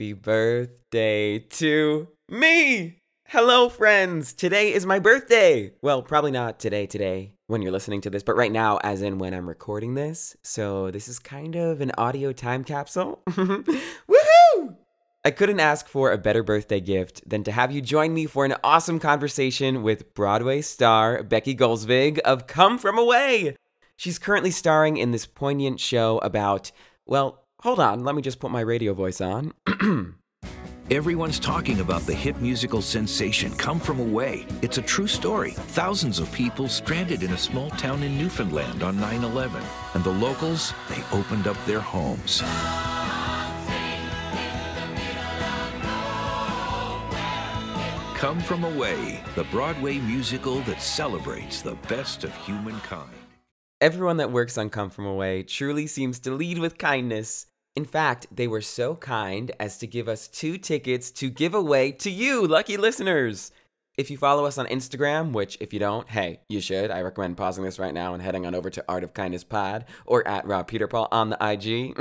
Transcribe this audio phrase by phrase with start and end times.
[0.00, 3.02] Happy birthday to me!
[3.28, 4.32] Hello, friends!
[4.32, 5.72] Today is my birthday!
[5.82, 9.18] Well, probably not today, today, when you're listening to this, but right now, as in
[9.18, 10.38] when I'm recording this.
[10.42, 13.20] So, this is kind of an audio time capsule.
[13.28, 14.76] Woohoo!
[15.22, 18.46] I couldn't ask for a better birthday gift than to have you join me for
[18.46, 23.54] an awesome conversation with Broadway star Becky Gulsvig of Come From Away.
[23.98, 26.72] She's currently starring in this poignant show about,
[27.04, 29.52] well, hold on, let me just put my radio voice on.
[30.90, 34.44] Everyone's talking about the hit musical sensation Come From Away.
[34.60, 35.52] It's a true story.
[35.52, 39.62] Thousands of people stranded in a small town in Newfoundland on 9 11.
[39.94, 42.42] And the locals, they opened up their homes.
[48.18, 53.10] Come From Away, the Broadway musical that celebrates the best of humankind.
[53.80, 57.46] Everyone that works on Come From Away truly seems to lead with kindness.
[57.80, 61.92] In fact, they were so kind as to give us two tickets to give away
[61.92, 63.52] to you, lucky listeners.
[63.96, 66.90] If you follow us on Instagram, which if you don't, hey, you should.
[66.90, 69.86] I recommend pausing this right now and heading on over to Art of Kindness Pod
[70.04, 71.96] or at Rob Peter Paul on the IG.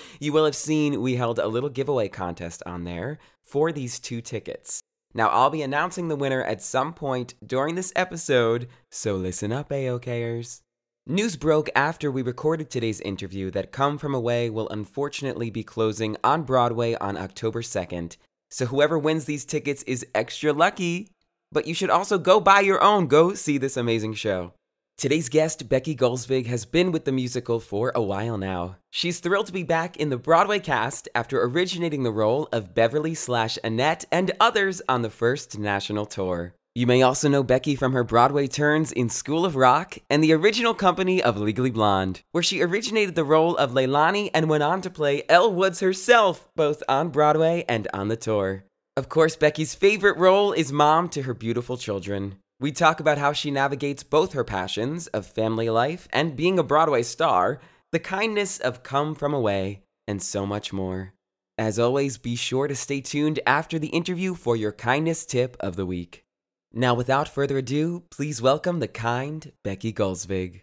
[0.20, 4.22] you will have seen we held a little giveaway contest on there for these two
[4.22, 4.80] tickets.
[5.12, 9.68] Now, I'll be announcing the winner at some point during this episode, so listen up,
[9.68, 10.62] AOKers.
[11.06, 16.16] News broke after we recorded today's interview that Come From Away will unfortunately be closing
[16.24, 18.16] on Broadway on October 2nd.
[18.50, 21.10] So whoever wins these tickets is extra lucky.
[21.52, 23.06] But you should also go buy your own.
[23.06, 24.54] Go see this amazing show.
[24.96, 28.76] Today's guest, Becky Gulsvig, has been with the musical for a while now.
[28.90, 33.12] She's thrilled to be back in the Broadway cast after originating the role of Beverley
[33.14, 36.54] slash Annette and others on the first national tour.
[36.76, 40.32] You may also know Becky from her Broadway turns in School of Rock and the
[40.32, 44.80] original company of Legally Blonde, where she originated the role of Leilani and went on
[44.80, 48.64] to play Elle Woods herself, both on Broadway and on the tour.
[48.96, 52.38] Of course, Becky's favorite role is mom to her beautiful children.
[52.58, 56.64] We talk about how she navigates both her passions of family life and being a
[56.64, 57.60] Broadway star,
[57.92, 61.14] the kindness of Come From Away, and so much more.
[61.56, 65.76] As always, be sure to stay tuned after the interview for your kindness tip of
[65.76, 66.23] the week.
[66.76, 70.62] Now, without further ado, please welcome the kind Becky Gulsvig.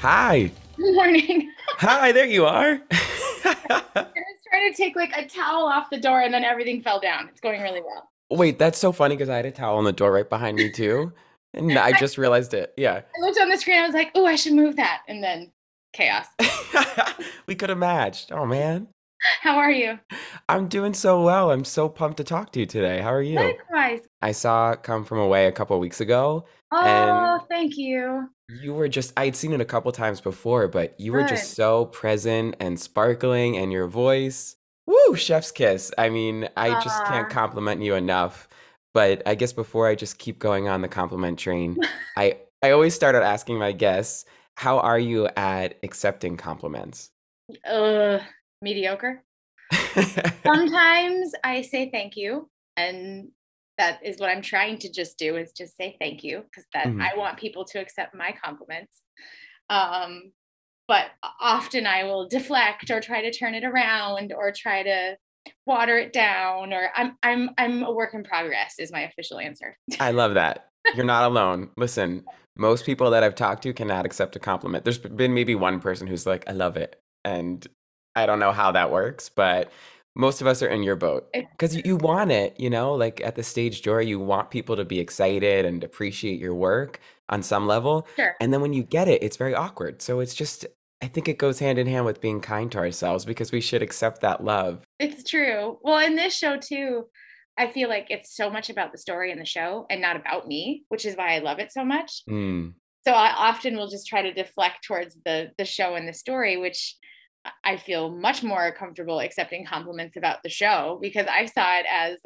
[0.00, 0.50] Hi.
[0.76, 1.52] Good morning.
[1.78, 2.80] Hi, there you are.
[3.44, 3.56] I
[3.94, 4.06] was
[4.50, 7.28] trying to take like a towel off the door and then everything fell down.
[7.28, 8.10] It's going really well.
[8.36, 10.72] Wait, that's so funny because I had a towel on the door right behind me
[10.72, 11.12] too.
[11.54, 12.72] And I just realized it.
[12.76, 13.02] Yeah.
[13.16, 13.78] I looked on the screen.
[13.78, 15.02] I was like, oh, I should move that.
[15.08, 15.52] And then
[15.92, 16.26] chaos.
[17.46, 18.32] we could have matched.
[18.32, 18.88] Oh, man.
[19.40, 19.98] How are you?
[20.48, 21.50] I'm doing so well.
[21.50, 23.00] I'm so pumped to talk to you today.
[23.00, 23.36] How are you?
[23.36, 24.00] Likewise.
[24.20, 26.46] I saw Come From Away a couple weeks ago.
[26.72, 28.28] Oh, thank you.
[28.48, 31.52] you were just, I had seen it a couple times before, but you were just
[31.52, 34.56] so present and sparkling and your voice.
[34.86, 34.96] Woo!
[35.08, 35.92] Woo, chef's kiss.
[35.98, 38.48] I mean, I just can't compliment you enough.
[38.94, 41.78] But I guess before I just keep going on the compliment train,
[42.16, 44.24] I I always start out asking my guests,
[44.54, 47.10] how are you at accepting compliments?
[47.66, 48.20] Ugh,
[48.60, 49.24] mediocre.
[50.46, 53.30] Sometimes I say thank you, and
[53.78, 56.86] that is what I'm trying to just do is just say thank you because that
[56.86, 57.00] Mhm.
[57.00, 59.04] I want people to accept my compliments.
[59.70, 60.32] Um,
[60.88, 65.16] but often I will deflect or try to turn it around or try to
[65.66, 69.76] water it down or I'm I'm I'm a work in progress is my official answer.
[70.00, 70.68] I love that.
[70.94, 71.70] You're not alone.
[71.76, 72.24] Listen,
[72.56, 74.84] most people that I've talked to cannot accept a compliment.
[74.84, 77.00] There's been maybe one person who's like, I love it.
[77.24, 77.66] And
[78.14, 79.70] I don't know how that works, but
[80.14, 83.22] most of us are in your boat because you, you want it, you know, like
[83.22, 87.00] at the stage joy, you want people to be excited and appreciate your work
[87.30, 88.06] on some level.
[88.16, 88.34] Sure.
[88.40, 90.02] And then when you get it, it's very awkward.
[90.02, 90.66] So it's just,
[91.02, 93.82] I think it goes hand in hand with being kind to ourselves because we should
[93.82, 94.84] accept that love.
[95.00, 95.78] It's true.
[95.82, 97.06] Well, in this show too,
[97.58, 100.46] I feel like it's so much about the story in the show and not about
[100.46, 102.22] me, which is why I love it so much.
[102.30, 102.74] Mm.
[103.04, 106.56] So I often will just try to deflect towards the the show and the story,
[106.56, 106.96] which
[107.64, 112.18] I feel much more comfortable accepting compliments about the show because I saw it as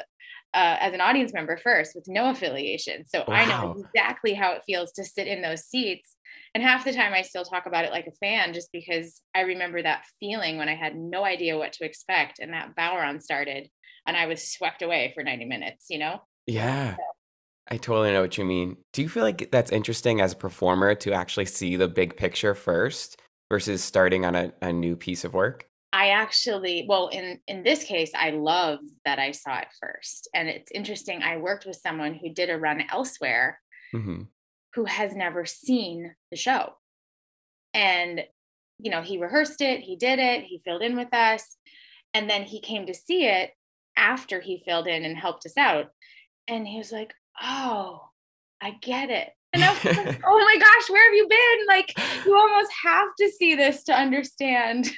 [0.53, 3.07] uh, as an audience member first with no affiliation.
[3.07, 6.16] So I know exactly how it feels to sit in those seats.
[6.57, 9.41] And half the time I still talk about it like a fan just because I
[9.41, 13.69] remember that feeling when I had no idea what to expect and that bodhrán started
[14.07, 16.23] and I was swept away for 90 minutes, you know?
[16.47, 16.97] Yeah.
[17.71, 18.79] I totally know what you mean.
[18.95, 22.55] Do you feel like that's interesting as a performer to actually see the big picture
[22.55, 23.21] first
[23.51, 25.69] versus starting on a, a new piece of work?
[25.93, 30.49] I actually, well, in in this case, I love that I saw it first, and
[30.49, 31.23] it's interesting.
[31.23, 33.61] I worked with someone who did a run elsewhere
[33.93, 34.23] hmm
[34.77, 36.75] who has never seen the show,
[37.75, 38.23] and
[38.79, 41.57] you know, he rehearsed it, he did it, he filled in with us,
[42.15, 43.51] and then he came to see it
[43.97, 45.87] after he filled in and helped us out,
[46.47, 48.03] and he was like, "Oh,
[48.63, 51.67] I get it." And I was like, oh my gosh, where have you been?
[51.67, 54.91] Like, you almost have to see this to understand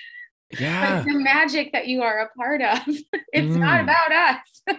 [0.59, 1.03] Yeah.
[1.03, 2.79] the magic that you are a part of.
[3.33, 3.85] it's not Mm.
[3.85, 4.63] about us.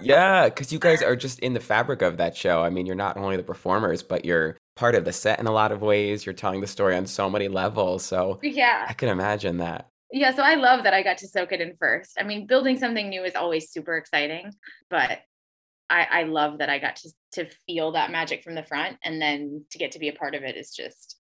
[0.00, 0.48] Yeah.
[0.48, 2.60] Because you guys are just in the fabric of that show.
[2.62, 5.52] I mean, you're not only the performers, but you're part of the set in a
[5.52, 6.26] lot of ways.
[6.26, 8.04] You're telling the story on so many levels.
[8.04, 8.84] So yeah.
[8.88, 9.86] I can imagine that.
[10.10, 10.34] Yeah.
[10.34, 12.16] So I love that I got to soak it in first.
[12.18, 14.50] I mean, building something new is always super exciting,
[14.90, 15.20] but
[15.88, 19.22] I, I love that I got to to feel that magic from the front and
[19.22, 21.16] then to get to be a part of it is just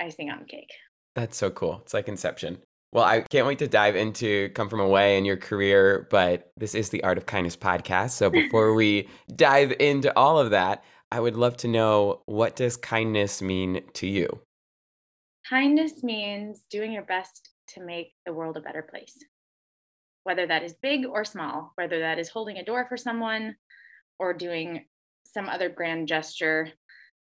[0.00, 0.72] icing on the cake.
[1.14, 1.80] That's so cool.
[1.84, 2.58] It's like Inception.
[2.92, 6.74] Well, I can't wait to dive into Come From Away and your career, but this
[6.74, 8.10] is the Art of Kindness podcast.
[8.10, 10.82] So before we dive into all of that,
[11.12, 14.40] I would love to know what does kindness mean to you?
[15.48, 19.16] Kindness means doing your best to make the world a better place.
[20.24, 23.56] Whether that is big or small, whether that is holding a door for someone
[24.18, 24.86] or doing
[25.24, 26.70] some other grand gesture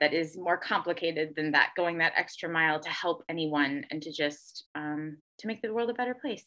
[0.02, 4.10] that is more complicated than that, going that extra mile to help anyone and to
[4.10, 6.44] just um, to make the world a better place.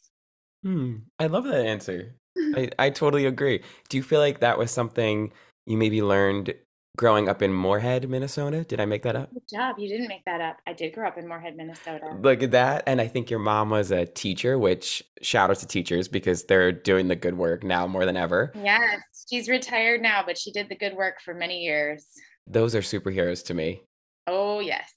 [0.61, 2.17] Hmm, I love that answer.
[2.37, 3.63] I, I totally agree.
[3.87, 5.31] Do you feel like that was something
[5.65, 6.53] you maybe learned
[6.97, 8.65] growing up in Moorhead, Minnesota?
[8.65, 9.33] Did I make that up?
[9.33, 9.77] Good job.
[9.79, 10.57] You didn't make that up.
[10.67, 12.17] I did grow up in Moorhead, Minnesota.
[12.19, 12.83] Look at that.
[12.87, 16.73] And I think your mom was a teacher, which shout out to teachers because they're
[16.73, 18.51] doing the good work now more than ever.
[18.61, 18.99] Yes,
[19.29, 22.05] she's retired now, but she did the good work for many years.
[22.47, 23.81] Those are superheroes to me.
[24.27, 24.91] Oh, yes.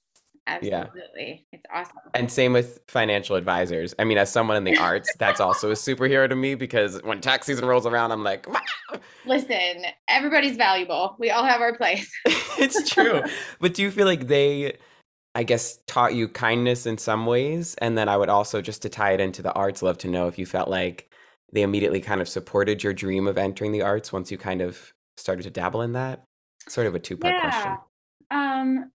[0.62, 0.84] Yeah.
[0.84, 1.46] Absolutely.
[1.52, 1.96] It's awesome.
[2.14, 3.94] And same with financial advisors.
[3.98, 7.20] I mean, as someone in the arts, that's also a superhero to me because when
[7.20, 8.46] tax season rolls around, I'm like.
[9.26, 11.16] Listen, everybody's valuable.
[11.18, 12.10] We all have our place.
[12.58, 13.22] it's true.
[13.60, 14.78] But do you feel like they,
[15.34, 17.74] I guess, taught you kindness in some ways?
[17.76, 20.28] And then I would also, just to tie it into the arts, love to know
[20.28, 21.10] if you felt like
[21.52, 24.94] they immediately kind of supported your dream of entering the arts once you kind of
[25.18, 26.24] started to dabble in that?
[26.68, 27.76] Sort of a two part question.
[28.30, 28.92] Um,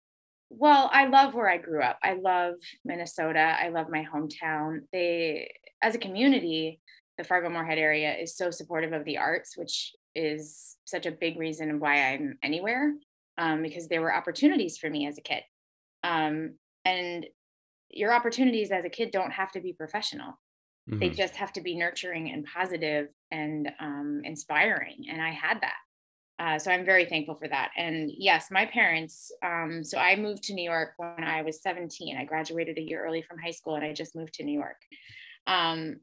[0.51, 1.99] well, I love where I grew up.
[2.03, 3.57] I love Minnesota.
[3.59, 4.81] I love my hometown.
[4.93, 5.51] They,
[5.83, 6.81] as a community,
[7.19, 11.39] the Fargo Moorhead area is so supportive of the arts, which is such a big
[11.39, 12.93] reason why I'm anywhere,
[13.39, 15.43] um, because there were opportunities for me as a kid.
[16.05, 17.27] Um, and
[17.91, 20.35] your opportunities as a kid don't have to be professional
[20.89, 21.17] they Mhm.
[21.17, 25.77] just have to be nurturing and positive and um, inspiring and i had that
[26.39, 27.71] uh, so i'm very thankful for that.
[27.77, 32.17] And yes my parents um, so i moved to new york when i was 17
[32.17, 34.81] i graduated a year early from high school and i just moved to new york.
[35.47, 35.97] Um,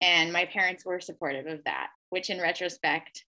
[0.00, 3.24] and my parents were supportive of that which in retrospect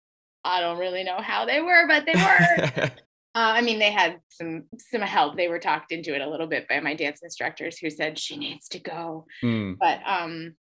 [0.45, 2.91] i don't really know how they were but they were.
[3.33, 5.37] Uh, I mean, they had some some help.
[5.37, 8.37] They were talked into it a little bit by my dance instructors, who said she
[8.37, 9.27] needs to go.
[9.45, 9.79] Mm.
[9.79, 10.57] but um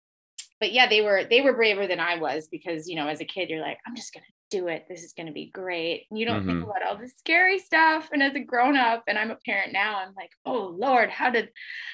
[0.58, 3.24] but yeah, they were they were braver than I was because you know, as a
[3.24, 4.86] kid, you're like, I'm just gonna do it.
[4.88, 6.06] This is gonna be great.
[6.10, 6.64] And you don't think Mhm.
[6.70, 8.10] about all the scary stuff.
[8.12, 11.30] And as a grown up, and I'm a parent now, I'm like, oh Lord, how
[11.30, 11.50] did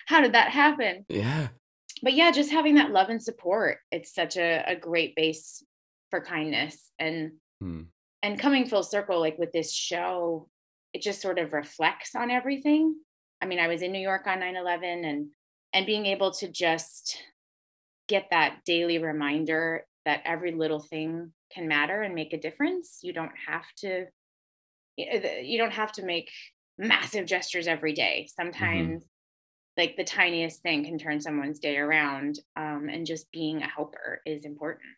[0.06, 1.06] how did that happen?
[1.08, 1.48] Yeah.
[2.02, 5.62] But yeah, just having that love and support, it's such a, a great base
[6.10, 6.90] for kindness.
[6.98, 7.82] And Hmm.
[8.22, 10.48] and coming full circle, like with this show,
[10.92, 12.96] it just sort of reflects on everything.
[13.40, 15.30] I mean, I was in New York on 9-11 and
[15.72, 17.22] and being able to just
[18.08, 23.00] get that daily reminder that every little thing can matter and make a difference.
[23.02, 24.06] You don't have to
[24.96, 26.30] you don't have to make
[26.78, 28.28] massive gestures every day.
[28.34, 29.04] Sometimes
[29.76, 34.20] like the tiniest thing can turn someone's day around um, and just being a helper
[34.26, 34.88] is important.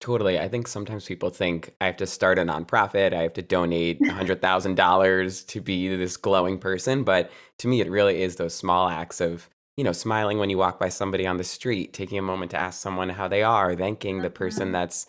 [0.00, 0.38] Totally.
[0.38, 4.06] I think sometimes people think I have to start a nonprofit, I have to donate
[4.06, 7.02] $100,000 to be this glowing person.
[7.02, 10.58] But to me, it really is those small acts of, you know, smiling when you
[10.58, 13.74] walk by somebody on the street, taking a moment to ask someone how they are,
[13.74, 14.72] thanking the person Mhm.
[14.72, 15.06] that's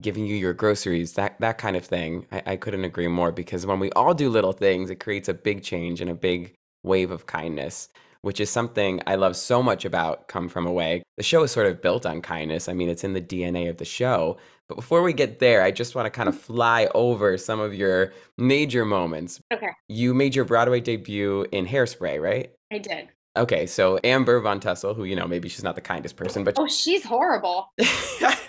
[0.00, 2.26] giving you your groceries, that, that kind of thing.
[2.32, 5.34] I, I couldn't agree more because when we all do little things, it creates a
[5.34, 7.88] big change and a big wave of kindness
[8.22, 11.02] which is something I love so much about Come From Away.
[11.16, 12.68] The show is sort of built on kindness.
[12.68, 14.36] I mean, it's in the DNA of the show.
[14.68, 16.54] But before we get there, I just want to kind of mm-hmm.
[16.54, 19.40] fly over some of your major moments.
[19.52, 22.52] Okay, You made your Broadway debut in Hairspray, right?
[22.70, 23.08] I did.
[23.36, 26.54] Okay, so Amber Von Tussle, who, you know, maybe she's not the kindest person, but
[26.58, 27.72] Oh, she's horrible.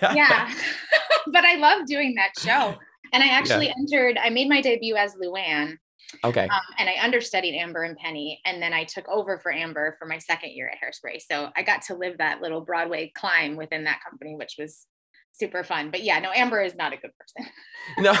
[0.02, 0.52] yeah.
[1.28, 2.76] But i love doing that show.
[3.12, 5.78] And i actually entered i made my debut as Lou Ann
[6.24, 6.48] okay.
[6.48, 10.06] um, and i understudied amber and penny and then i took over for amber for
[10.06, 11.20] my second year at hairspray.
[11.20, 14.86] So i got to live that little broadway climb within that company which was
[15.30, 15.90] super fun.
[15.92, 17.52] But yeah no amber is not a good person.
[17.98, 18.12] No,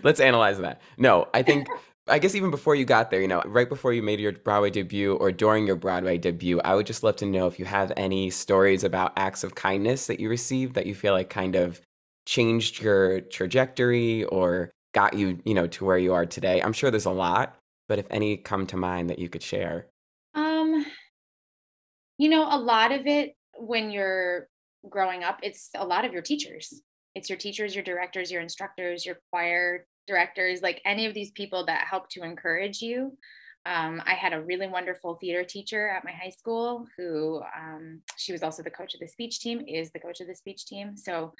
[0.02, 0.80] let's analyze that.
[0.98, 1.68] No, I think,
[2.10, 4.70] I guess even before you got there, you know, right before you made your Broadway
[4.70, 7.92] debut or during your Broadway debut, I would just love to know if you have
[7.96, 11.80] any stories about acts of kindness that you received that you feel like kind of
[12.26, 16.60] changed your trajectory or got you, you know, to where you are today.
[16.60, 17.56] I'm sure there's a lot,
[17.88, 19.86] but if any come to mind that you could share.
[20.34, 20.84] um
[22.18, 24.48] you know a lot of it when you're
[24.88, 26.82] growing up it's a lot of your teachers
[27.14, 31.64] it's your teachers your directors your instructors your choir directors like any of these people
[31.66, 33.16] that help to encourage you.
[33.66, 38.32] Um, i had a really wonderful theater teacher at my high school who um, she
[38.32, 40.96] was also the coach of the speech team is the coach of the speech team.
[40.96, 41.34] So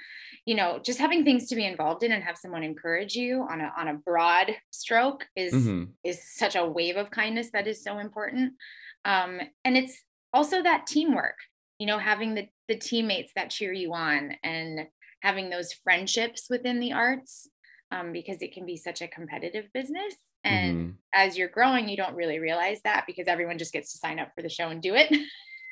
[0.44, 3.60] you know just having things to be involved in and have someone encourage you on
[3.62, 7.82] a on a broad stroke is hmm is such a wave of kindness that is
[7.82, 8.52] so important.
[9.04, 9.96] Um, and it's
[10.32, 11.38] also that teamwork
[11.80, 14.86] you know having the the teammates that cheer you on and
[15.22, 17.48] having those friendships within the arts
[17.90, 20.94] um, because it can be such a competitive business and Mhm.
[21.12, 24.32] as you're growing you don't really realize that because everyone just gets to sign up
[24.34, 25.10] for the show and do it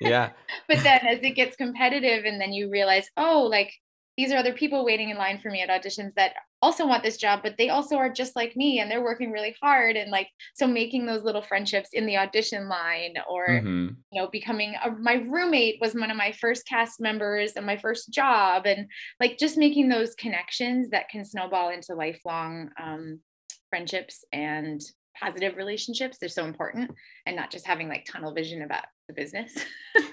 [0.01, 0.31] Yeah.
[0.69, 3.73] but then as it gets competitive and then you realize oh like
[4.19, 7.17] these are other people waiting in line for me at auditions that also want this
[7.17, 10.29] job but they also are just like me and they're working really hard and like
[10.55, 14.91] so making those little friendships in the audition line or hmm you know becoming a,
[14.91, 18.87] my roommate was one of my first cast members and my first job and
[19.21, 23.21] like just making those connections that can snowball into lifelong um,
[23.69, 24.81] friendships and
[25.21, 26.91] positive relationships they're so important
[27.27, 29.55] and not just having like tunnel vision about the business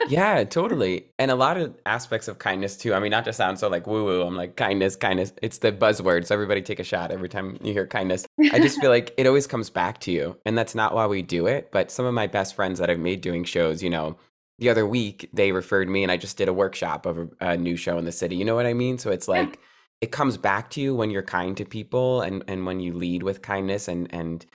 [0.07, 1.07] Yeah, totally.
[1.17, 2.93] And a lot of aspects of kindness too.
[2.93, 5.33] I mean, not to sound so like woo woo, I'm like kindness, kindness.
[5.41, 6.27] It's the buzzword.
[6.27, 8.27] So everybody take a shot every time you hear kindness.
[8.51, 10.38] I just feel like it always comes back to you.
[10.45, 11.71] And that's not why we do it.
[11.71, 14.17] But some of my best friends that I've made doing shows, you know,
[14.59, 17.57] the other week they referred me and I just did a workshop of a, a
[17.57, 18.35] new show in the city.
[18.35, 19.00] You know what I mean?
[19.00, 19.39] So it's Yeah.
[19.39, 19.59] like
[20.01, 23.24] it comes back to you when you're kind to people and and when you lead
[23.24, 24.45] with kindness and and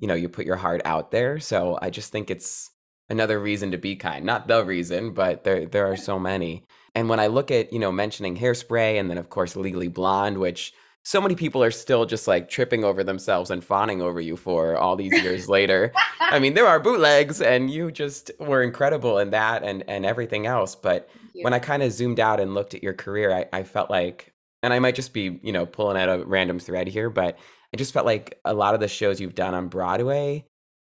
[0.00, 1.38] you know, you put your heart out there.
[1.38, 2.70] So I just think it's
[3.08, 4.24] another reason to be kind.
[4.24, 6.64] Not the reason, but there there are so many.
[6.94, 10.38] And when I look at, you know, mentioning hairspray and then of course Legally Blonde,
[10.38, 14.36] which so many people are still just like tripping over themselves and fawning over you
[14.36, 15.92] for all these years later.
[16.20, 20.46] I mean, there are bootlegs and you just were incredible in that and and everything
[20.46, 21.08] else, but
[21.42, 24.32] when I kind of zoomed out and looked at your career, I, I felt like,
[24.62, 27.38] and I might just be, you know, pulling out a random thread here, but
[27.72, 30.44] I just felt like a lot of the shows you've done on Broadway,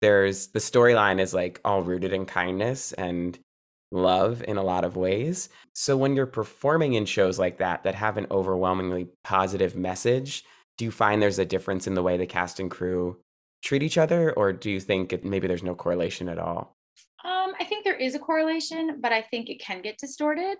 [0.00, 3.38] there's the storyline is like all rooted in kindness and
[3.92, 5.48] love in a lot of ways.
[5.74, 10.44] So when you're performing in shows like that that have an overwhelmingly positive message,
[10.78, 13.18] do you find there's a difference in the way the cast and crew
[13.62, 16.76] treat each other, or do you think it, maybe there's no correlation at all?
[17.24, 20.56] Um, I think there is a correlation, but I think it can get distorted,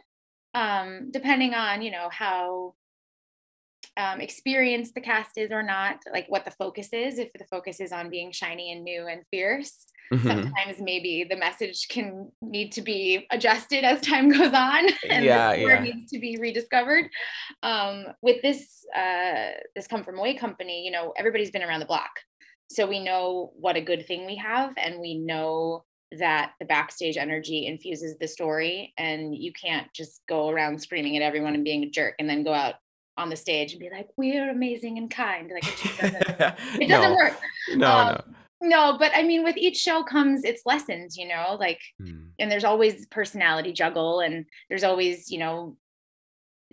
[0.52, 2.74] um, depending on you know how
[3.96, 7.18] um, experienced the cast is or not, like what the focus is.
[7.18, 10.26] If the focus is on being shiny and new and fierce, Mhm.
[10.26, 15.54] sometimes maybe the message can need to be adjusted as time goes on and Yeah,
[15.54, 15.80] the yeah.
[15.82, 17.08] needs to be rediscovered
[17.62, 21.86] um, with this uh, this come from away company you know everybody's been around the
[21.86, 22.10] block
[22.68, 25.84] so we know what a good thing we have and we know
[26.18, 31.22] that the backstage energy infuses the story and you can't just go around screaming at
[31.22, 32.74] everyone and being a jerk and then go out
[33.20, 36.22] on the stage and be like we're amazing and kind like it just doesn't,
[36.80, 37.40] it doesn't no, work
[37.76, 41.80] no, Um, no but i mean with each show comes its lessons you know like.
[42.00, 42.28] Mm.
[42.38, 45.76] and there's always personality juggle and there's always you know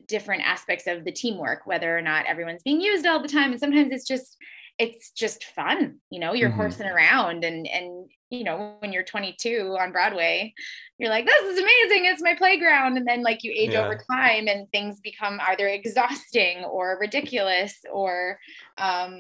[0.08, 3.60] different aspects of the teamwork whether or not everyone's being used all the time and
[3.60, 4.38] sometimes it's just
[4.79, 6.55] it's just fun you know you're Mhm.
[6.55, 10.53] horsing around and and you know when you're 22 on broadway
[11.00, 13.81] you're like this is amazing it's my playground and then like you age Yeah.
[13.84, 18.39] over time and things become either exhausting or ridiculous or
[18.77, 19.15] um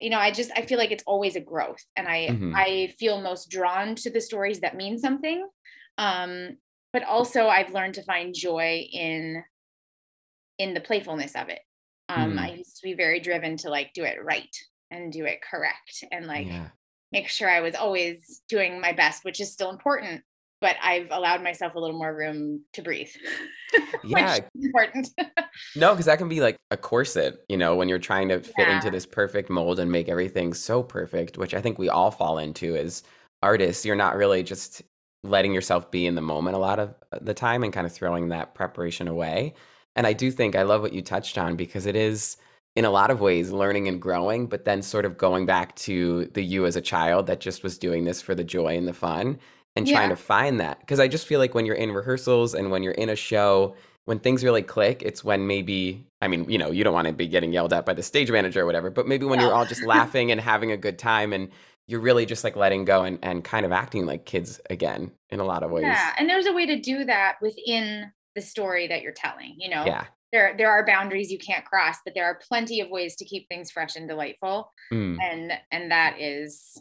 [0.00, 2.54] you know i just i feel like it's always a growth and i Mhm.
[2.54, 5.46] i feel most drawn to the stories that mean something
[5.98, 6.56] um
[6.92, 9.42] but also i've learned to find joy in
[10.58, 11.60] in the playfulness of it
[12.08, 12.38] um Mm.
[12.38, 14.54] i used to be very driven to like do it right
[14.90, 16.68] and do it correct and like yeah.
[17.12, 20.22] make sure i was always doing my best which is still important
[20.60, 23.10] but i've allowed myself a little more room to breathe
[24.04, 24.34] Yeah.
[24.34, 25.08] which important
[25.76, 28.68] No, because that can be like a corset, you know, when you're trying to fit
[28.68, 32.38] into this perfect mold and make everything so perfect, which I think we all fall
[32.38, 33.02] into as
[33.42, 33.84] artists.
[33.84, 34.82] You're not really just
[35.22, 37.92] letting yourself be in the moment a lot of uh, the time and kind of
[37.92, 39.54] throwing that preparation away.
[39.96, 42.36] And I do think I love what you touched on because it is,
[42.76, 46.26] in a lot of ways, learning and growing, but then sort of going back to
[46.34, 48.92] the you as a child that just was doing this for the joy and the
[48.92, 49.38] fun
[49.76, 50.80] and trying to find that.
[50.80, 53.74] Because I just feel like when you're in rehearsals and when you're in a show,
[54.04, 57.12] when things really click, it's when maybe, I mean, you know, you don't want to
[57.12, 59.66] be getting yelled at by the stage manager or whatever, but maybe when you're all
[59.66, 61.48] just laughing and having a good time and
[61.88, 65.40] you're really just like letting go and, and kind of acting like kids again in
[65.40, 65.82] a lot of ways.
[65.84, 69.68] yeah and there's a way to do that within the story that you're telling you
[69.68, 70.04] know Yeah.
[70.32, 73.48] There there are boundaries you can't cross but there are plenty of ways to keep
[73.48, 75.18] things fresh and delightful Mm.
[75.22, 76.80] and and that is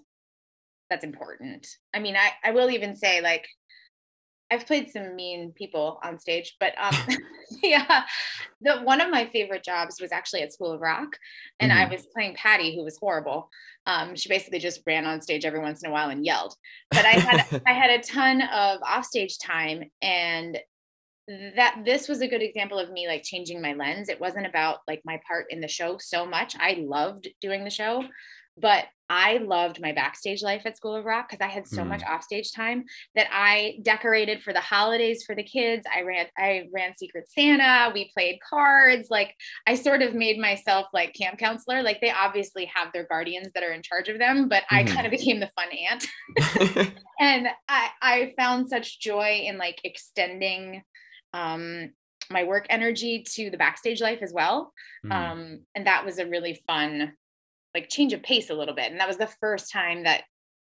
[0.89, 3.47] that's important i mean i i will even say like
[4.51, 6.95] i've played some mean people on stage but um
[7.63, 8.03] yeah
[8.61, 11.17] the one of my favorite jobs was actually at school of rock
[11.59, 11.91] and i Mhm.
[11.91, 13.49] was playing patty who was horrible
[13.85, 16.55] um she basically just ran on stage every once in a while and yelled
[16.91, 20.57] but i had i had a ton of offstage time and
[21.55, 24.09] that this was a good example of me like changing my lens.
[24.09, 26.55] It wasn't about like my part in the show so much.
[26.59, 28.03] I loved doing the show
[28.61, 32.03] but i loved my backstage life at school of rock because i had so much
[32.03, 32.83] offstage time
[33.15, 35.85] that i decorated for the holidays for the kids.
[35.95, 37.89] I ran i ran secret santa.
[37.93, 39.07] We played cards.
[39.09, 39.33] Like
[39.65, 41.81] i sort of made myself like camp counselor.
[41.83, 44.87] Like they obviously have their guardians that are in charge of them but i Mhm.
[44.93, 46.91] kind of became the fun aunt.
[47.21, 50.83] And I I found such joy in like extending
[51.33, 51.91] um
[52.31, 54.73] my work energy to the backstage life as well.
[55.05, 55.11] Mm.
[55.11, 57.13] Um and that was a really fun
[57.73, 58.91] like change of pace a little bit.
[58.91, 60.23] And that was the first time that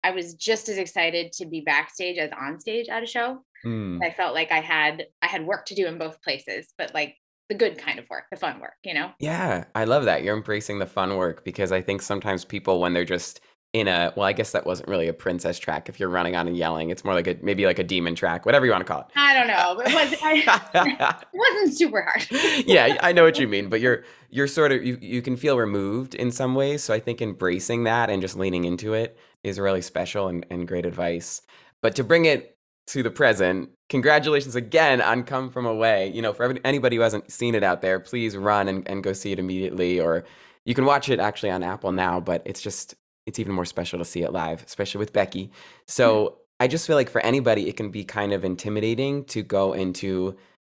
[0.04, 3.44] I was just as excited to be backstage as on stage at a show.
[3.64, 4.04] Mm.
[4.04, 7.16] I felt like I had I had work to do in both places, but like
[7.48, 9.10] the good kind of work, the fun work, you know?
[9.18, 10.22] Yeah, I love that.
[10.22, 13.40] You're embracing the fun work because I think sometimes people, when they're just
[13.72, 16.46] in a, well, I guess that wasn't really a princess track if you're running on
[16.46, 16.90] and yelling.
[16.90, 19.06] It's more like a, maybe like a demon track, whatever you want to call it.
[19.16, 19.80] I don't know.
[19.80, 20.70] It was I,
[21.22, 21.28] it.
[21.32, 22.66] wasn't super hard.
[22.66, 25.56] yeah, I know what you mean, but you're you're sort of you, you can feel
[25.56, 26.84] removed in some ways.
[26.84, 30.68] So I think embracing that and just leaning into it is really special and, and
[30.68, 31.40] great advice.
[31.80, 32.56] But to bring it
[32.88, 36.12] to the present, congratulations again on Come From Away.
[36.14, 39.02] You know, for every, anybody who hasn't seen it out there, please run and, and
[39.02, 39.98] go see it immediately.
[39.98, 40.24] Or
[40.64, 42.94] you can watch it actually on Apple now, but it's just
[43.26, 45.50] it's even more special to see it live, especially with Becky.
[45.86, 49.72] So I just feel like for anybody, it can be kind of intimidating to go
[49.72, 50.36] into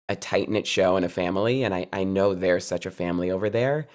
[0.09, 1.65] a tight knit show and a family.
[1.65, 3.87] And I, I know there's such a family over there.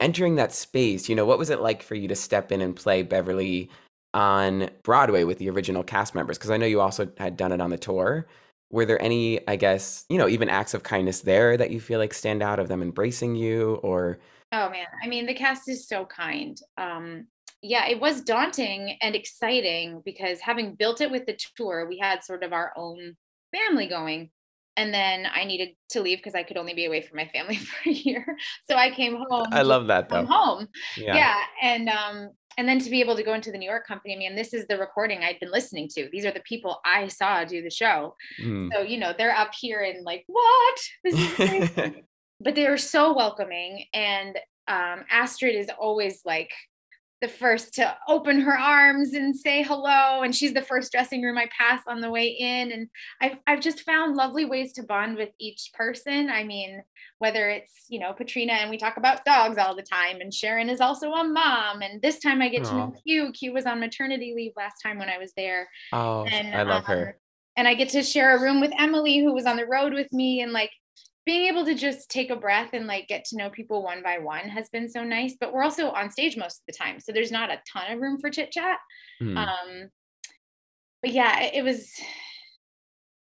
[0.00, 2.74] Entering that space, you know, what was it like for you to step in and
[2.74, 3.68] play Beverley
[4.14, 6.38] on Broadway with the original cast members?
[6.38, 8.26] Because I know you also had done it on the tour.
[8.70, 11.98] Were there any, I guess, you know, even acts of kindness there that you feel
[11.98, 14.18] like stand out of them embracing you or?
[14.52, 16.60] Oh man, I mean the cast is so kind.
[16.76, 17.26] Um
[17.62, 22.22] yeah, it was daunting and exciting because having built it with the tour, we had
[22.22, 23.16] sort of our own
[23.54, 24.30] family going.
[24.76, 27.56] And then I needed to leave because I could only be away from my family
[27.56, 28.24] for a year.
[28.70, 29.48] So I came home.
[29.50, 30.24] I love that though.
[30.24, 30.68] home.
[30.96, 31.16] Yeah.
[31.16, 31.36] Yeah.
[31.62, 34.18] And um and then to be able to go into the New York company, I
[34.18, 36.08] mean, this is the recording I'd been listening to.
[36.10, 38.16] These are the people I saw do the show.
[38.42, 38.70] Mm.
[38.72, 40.78] So, you know, they're up here and like, what?
[41.04, 42.04] This is crazy.
[42.40, 46.50] but they were so welcoming and um, astrid is always like
[47.20, 51.36] the first to open her arms and say hello and she's the first dressing room
[51.36, 52.72] i pass on the way in.
[52.72, 52.88] And
[53.20, 56.30] I've, I've just found lovely ways to bond with each person.
[56.30, 56.82] I mean
[57.18, 60.68] whether it's you know Petrina and we talk about dogs all the time and sharon
[60.68, 61.82] is also a mom.
[61.82, 62.68] And this time i get Aww.
[62.68, 63.32] to know q.
[63.32, 65.68] Q was on maternity leave last time when i was there.
[65.92, 67.18] Oh and, i love um, her
[67.56, 70.12] and i get to share a room with emily who was on the road with
[70.12, 70.70] me and like
[71.28, 74.16] being able to just take a breath and like get to know people one by
[74.16, 77.12] one has been so nice but we're also on stage most of the time so
[77.12, 78.78] there's not a ton of room for chit chat
[79.22, 79.36] mm.
[79.36, 79.90] um
[81.02, 81.92] but yeah it, it, was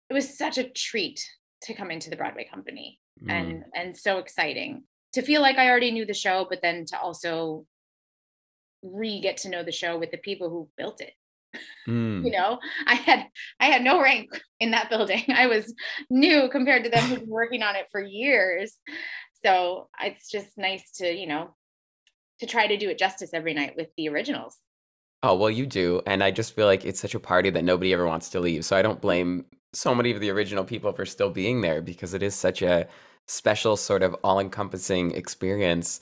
[0.09, 1.21] it was such a treat
[1.63, 3.29] to come into the broadway company mm.
[3.29, 6.97] and and so exciting to feel like i already knew the show but then to
[6.97, 7.65] also
[8.83, 11.11] re get to know the show with the people who built it
[11.87, 12.25] Mm.
[12.25, 13.25] you know, I had
[13.59, 14.29] I had no rank
[14.59, 15.23] in that building.
[15.33, 15.73] I was
[16.09, 18.75] new compared to them who've been working on it for years.
[19.45, 21.55] So it's just nice to, you know,
[22.39, 24.57] to try to do it justice every night with the originals.
[25.23, 26.01] Oh, well, you do.
[26.05, 28.65] And I just feel like it's such a party that nobody ever wants to leave.
[28.65, 32.13] So I don't blame so many of the original people for still being there because
[32.13, 32.87] it is such a
[33.27, 36.01] special, sort of all encompassing experience.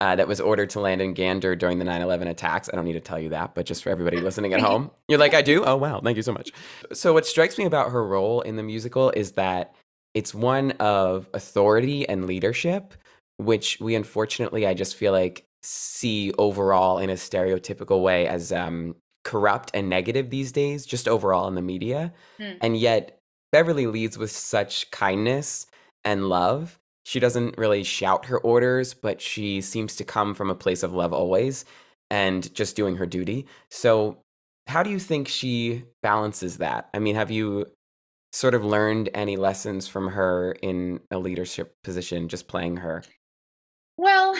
[0.00, 2.68] uh, that was ordered to land in Gander during the 9 11 attacks.
[2.70, 5.18] I don't need to tell you that, but just for everybody listening at home, you're
[5.18, 5.64] like, I do?
[5.64, 6.00] Oh, wow.
[6.00, 6.50] Thank you so much.
[6.92, 9.74] So, what strikes me about her role in the musical is that
[10.14, 12.94] it's one of authority and leadership,
[13.38, 18.94] which we unfortunately, I just feel like, see overall in a stereotypical way as um,
[19.24, 22.12] corrupt and negative these days, just overall in the media.
[22.38, 22.58] Mm.
[22.60, 23.18] And yet,
[23.50, 25.66] Beverley leads with such kindness
[26.04, 30.56] and love she doesn't really shout her orders, but she seems to come from a
[30.56, 31.64] place of love always
[32.10, 33.46] and just doing her duty.
[33.70, 34.24] So,
[34.66, 36.88] how do you think she balances that?
[36.92, 37.66] I mean, have you
[38.32, 43.04] sort of learned any lessons from her in a leadership position just playing her?
[43.96, 44.34] Well,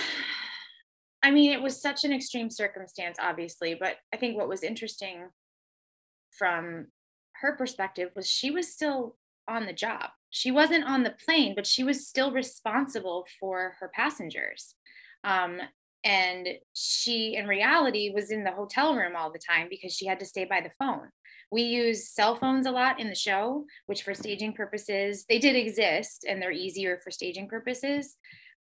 [1.23, 5.29] I mean, it was such an extreme circumstance, obviously, but I think what was interesting
[6.37, 6.89] from
[7.35, 9.15] her perspective was she was still
[9.47, 13.91] on the job she wasn't on the plane, but she was still responsible for her
[13.95, 14.75] passengers.
[15.25, 15.61] Um,
[16.05, 20.21] and she, in reality, was in the hotel room all the time because she had
[20.21, 21.09] to stay by the phone.
[21.51, 25.57] We use cell phones a lot in the show, which for staging purposes, they did
[25.57, 28.17] exist and they're easier for staging purposes.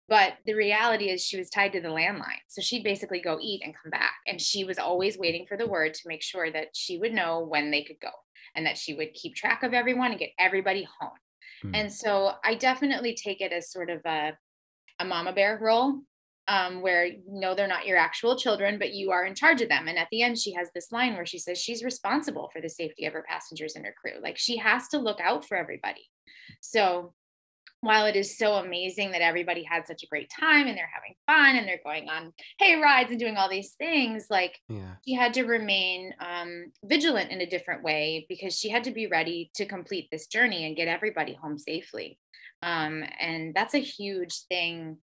[0.08, 2.42] But the reality is, she was tied to the landline.
[2.48, 4.14] So she'd basically go eat and come back.
[4.26, 7.40] And she was always waiting for the word to make sure that she would know
[7.40, 8.10] when they could go
[8.54, 11.10] and that she would keep track of everyone and get everybody home.
[11.64, 11.70] Mm.
[11.74, 14.32] And so I definitely take it as sort of a,
[14.98, 16.00] a mama bear role
[16.48, 19.88] um, where know they're not your actual children, but you are in charge of them.
[19.88, 22.68] And at the end, she has this line where she says she's responsible for the
[22.68, 24.20] safety of her passengers and her crew.
[24.22, 26.08] Like she has to look out for everybody.
[26.60, 27.14] So
[27.86, 31.14] while it is so amazing that everybody had such a great time and they're having
[31.26, 34.96] fun and they're going on hay rides and doing all these things, like yeah.
[35.06, 39.06] she had to remain um, vigilant in a different way because she had to be
[39.06, 42.18] ready to complete this journey and get everybody home safely.
[42.62, 44.98] Um, and that's a huge thing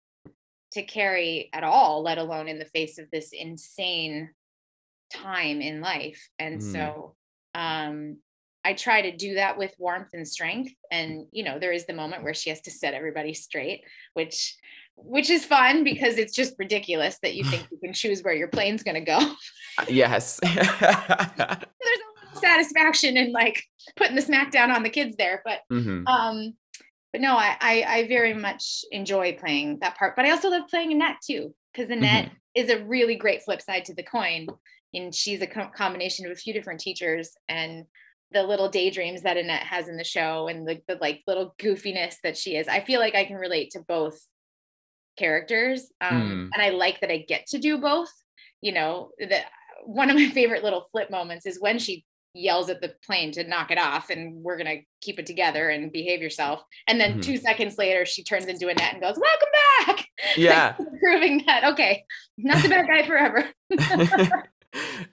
[0.73, 4.31] to carry at all, let alone in the face of this insane
[5.13, 6.27] time in life.
[6.37, 6.71] And mm.
[6.71, 7.15] so
[7.55, 8.17] um,
[8.65, 10.73] I try to do that with warmth and strength.
[10.91, 14.55] And, you know, there is the moment where she has to set everybody straight, which
[14.95, 18.47] which is fun because it's just ridiculous that you think you can choose where your
[18.47, 19.17] plane's going to go.
[19.77, 20.39] Uh, yes.
[20.43, 23.63] There's a little satisfaction in like
[23.95, 26.05] putting the smack down on the kids there, but mm-hmm.
[26.07, 26.53] um
[27.11, 30.15] but no, I, I, I very much enjoy playing that part.
[30.15, 32.35] But I also love playing Annette too, because Annette mm-hmm.
[32.55, 34.47] is a really great flip side to the coin
[34.95, 37.85] and she's a co- combination of a few different teachers and
[38.33, 42.15] the little daydreams that Annette has in the show and the, the like little goofiness
[42.23, 42.67] that she is.
[42.67, 44.19] I feel like I can relate to both
[45.17, 45.91] characters.
[46.01, 46.49] Um, Mm.
[46.53, 48.11] and I like that I get to do both.
[48.61, 49.45] You know, that
[49.85, 53.43] one of my favorite little flip moments is when she yells at the plane to
[53.43, 56.63] knock it off and we're gonna keep it together and behave yourself.
[56.87, 57.23] And then Mhm.
[57.23, 59.49] two seconds later, she turns into Annette and goes, Welcome
[59.85, 60.07] back.
[60.37, 60.71] Yeah.
[60.99, 62.05] Proving that okay,
[62.37, 63.51] not the bad guy forever.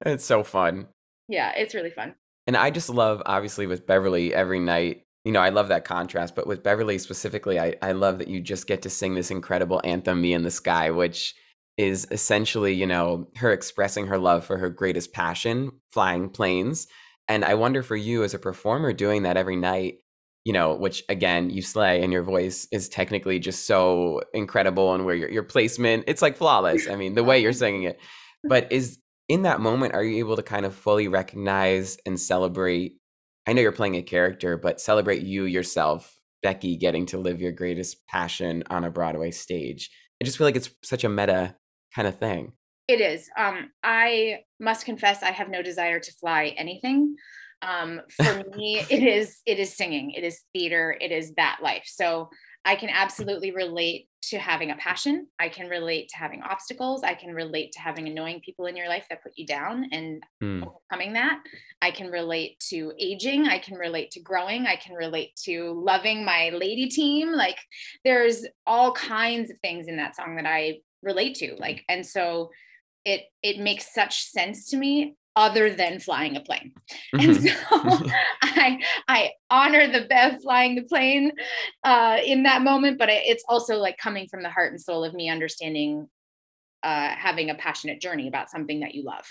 [0.06, 0.86] it's so fun.
[1.28, 2.14] yeah, it's really fun.
[2.50, 5.04] And I just love, obviously, with Beverley every night.
[5.24, 8.40] You know, I love that contrast, but with Beverley specifically, I, I love that you
[8.40, 11.32] just get to sing this incredible anthem, Me in the Sky, which
[11.76, 16.88] is essentially, you know, her expressing her love for her greatest passion, flying planes.
[17.28, 19.98] And I wonder for you as a performer doing that every night,
[20.44, 25.04] you know, which again, you slay and your voice is technically just so incredible and
[25.04, 26.88] where your, your placement, it's like flawless.
[26.88, 28.00] I mean, the way you're singing it.
[28.42, 28.98] But is
[29.30, 32.96] in that moment, are you able to kind of fully recognize and celebrate?
[33.46, 36.12] I know you're playing a character, but celebrate you yourself,
[36.42, 39.88] Becky, getting to live your greatest passion on a Broadway stage.
[40.20, 41.54] I just feel like it's such a meta
[41.94, 42.54] kind of thing.
[42.88, 43.30] It is.
[43.38, 47.14] Um, I must confess, I have no desire to fly anything.
[47.62, 51.84] Um, for me, it is it is singing, it is theater, it is that life.
[51.86, 52.30] So
[52.64, 55.26] I can absolutely relate to having a passion.
[55.38, 57.02] I can relate to having obstacles.
[57.02, 60.22] I can relate to having annoying people in your life that put you down and
[60.40, 60.62] Hmm.
[60.62, 61.42] overcoming that.
[61.80, 63.46] I can relate to aging.
[63.46, 64.66] I can relate to growing.
[64.66, 67.32] I can relate to loving my lady team.
[67.32, 67.58] Like
[68.04, 71.54] there's all kinds of things in that song that I relate to.
[71.58, 72.50] Like, and so
[73.04, 76.72] it it makes such sense to me other than flying a plane.
[77.18, 77.48] And Mhm.
[77.48, 77.52] so
[78.42, 81.32] I I honor the Bev flying the plane
[81.82, 85.14] uh, in that moment, but it's also like coming from the heart and soul of
[85.14, 86.08] me understanding
[86.82, 89.26] uh, having a passionate journey about something that you love.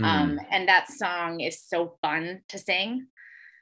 [0.00, 0.04] Mm.
[0.04, 3.06] Um, and that song is so fun to sing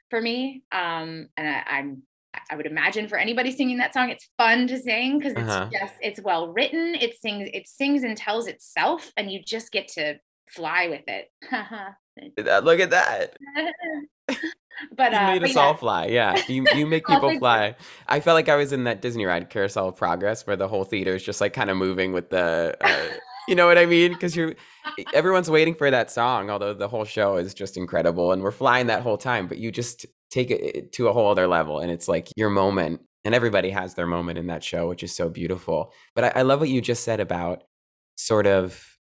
[0.09, 0.63] for me.
[0.71, 2.03] Um, and I, I'm
[2.51, 5.69] I would imagine for anybody singing that song, it's fun to sing because it's Uh-huh.
[5.71, 6.95] just it's well written.
[6.95, 11.31] It sings it sings and tells itself, and you just get to fly with it.
[12.63, 13.37] Look at that.
[14.95, 15.61] but You uh, made but us yeah.
[15.61, 16.07] all fly.
[16.07, 16.35] Yeah.
[16.47, 17.75] You you make people fly.
[18.07, 20.83] I felt like I was in that Disney ride, Carousel of Progress, where the whole
[20.83, 24.13] theater is just like kind of moving with the uh, you know what I mean?
[24.13, 24.55] Because you're
[25.13, 28.87] everyone's waiting for that song, although the whole show is just incredible and we're flying
[28.87, 32.07] that whole time, but you just take it to a whole other level and it's
[32.07, 33.01] like your moment.
[33.25, 35.91] And everybody has their moment in that show, which is so beautiful.
[36.15, 37.63] But I, I love what you just said about
[38.15, 38.96] sort of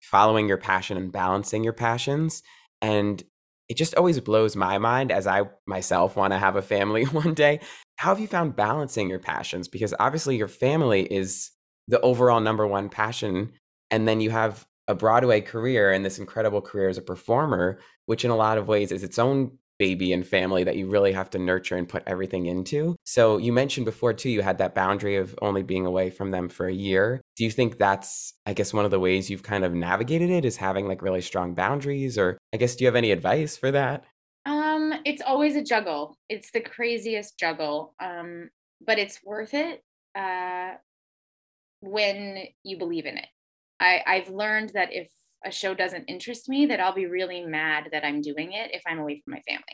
[0.00, 2.42] following your passion and balancing your passions.
[2.82, 3.22] And
[3.68, 7.34] it just always blows my mind as I myself want to have a family one
[7.34, 7.60] day.
[7.96, 9.68] How have you found balancing your passions?
[9.68, 11.50] Because obviously your family is
[11.86, 13.52] the overall number one passion.
[13.90, 18.24] And then you have a Broadway career and this incredible career as a performer, which
[18.24, 21.30] in a lot of ways is its own baby and family that you really have
[21.30, 22.94] to nurture and put everything into.
[23.06, 26.50] So you mentioned before too, you had that boundary of only being away from them
[26.50, 27.22] for a year.
[27.36, 30.44] Do you think that's, I guess, one of the ways you've kind of navigated it
[30.44, 32.18] is having like really strong boundaries?
[32.18, 34.04] Or I guess, do you have any advice for that?
[34.44, 36.14] Um, it's always a juggle.
[36.28, 37.94] It's the craziest juggle.
[37.98, 38.50] Um,
[38.86, 39.82] but it's worth it
[40.14, 40.72] uh,
[41.80, 43.28] when you believe in it.
[43.80, 45.08] I, I've learned that if
[45.44, 48.82] a show doesn't interest me, that I'll be really mad that I'm doing it if
[48.86, 49.64] I'm away from my family.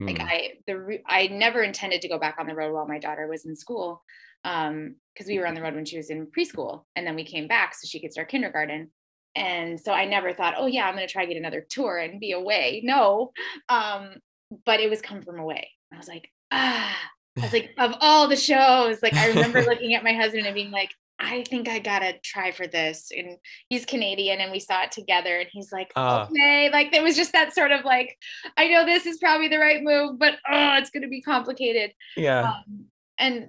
[0.00, 0.30] Like Mm.
[0.30, 3.26] I, the re- I never intended to go back on the road while my daughter
[3.26, 4.02] was in school,
[4.44, 7.24] um, because we were on the road when she was in preschool, and then we
[7.24, 8.90] came back so she could start kindergarten.
[9.34, 12.32] And so I never thought, oh yeah, I'm gonna try get another tour and be
[12.32, 12.82] away.
[12.84, 13.32] No,
[13.70, 14.16] um,
[14.66, 15.70] but it was come from away.
[15.92, 16.96] I was like, ah,
[17.38, 20.54] I was like, of all the shows, like I remember looking at my husband and
[20.54, 23.10] being like, I think I gotta try for this.
[23.16, 26.28] And he's Canadian and we saw it together and he's like, Ah.
[26.28, 26.70] okay.
[26.70, 28.16] Like there was just that sort of like,
[28.56, 31.92] I know this is probably the right move, but oh, it's gonna be complicated.
[32.16, 32.50] Yeah.
[32.50, 32.86] Um,
[33.18, 33.48] and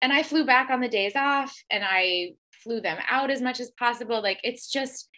[0.00, 3.60] and I flew back on the days off and I flew them out as much
[3.60, 4.22] as possible.
[4.22, 5.08] Like it's just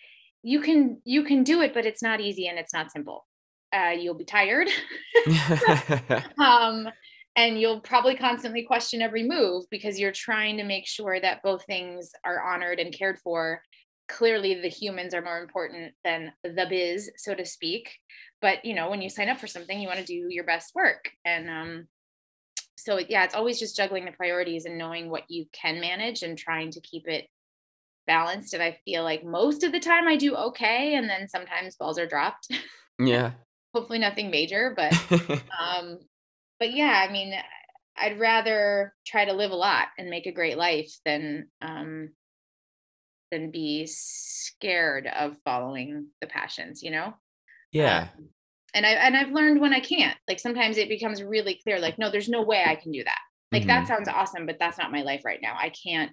[0.43, 3.27] you can you can do it, but it's not easy and it's not simple.
[3.73, 4.69] Uh, you'll be tired.
[6.39, 6.89] um,
[7.37, 11.65] and you'll probably constantly question every move because you're trying to make sure that both
[11.65, 13.63] things are honored and cared for.
[14.09, 17.95] Clearly the humans are more important than the biz so to speak.
[18.41, 20.75] But you know when you sign up for something you want to do your best
[20.75, 21.11] work.
[21.25, 21.87] And um
[22.77, 26.37] so yeah it's always just juggling the priorities and knowing what you can manage and
[26.37, 27.27] trying to keep it
[28.07, 28.55] balanced.
[28.55, 31.99] And i feel like most of the time i do okay and then sometimes balls
[31.99, 32.49] are dropped.
[32.99, 33.33] Yeah.
[33.73, 34.93] hopefully nothing major but
[35.61, 35.99] um
[36.61, 37.35] but yeah i mean
[37.97, 42.11] i'd rather try to live a lot and make a great life than um
[43.31, 47.15] than be scared of following the passions, you know?
[47.73, 48.09] Yeah.
[48.15, 48.31] Um,
[48.75, 50.19] and I and I've learned when I can't.
[50.29, 53.19] Like sometimes it becomes really clear, like, no, there's no way I can do that.
[53.53, 53.89] Like that Mhm.
[53.89, 55.57] sounds awesome, but that's not my life right now.
[55.59, 56.13] I can't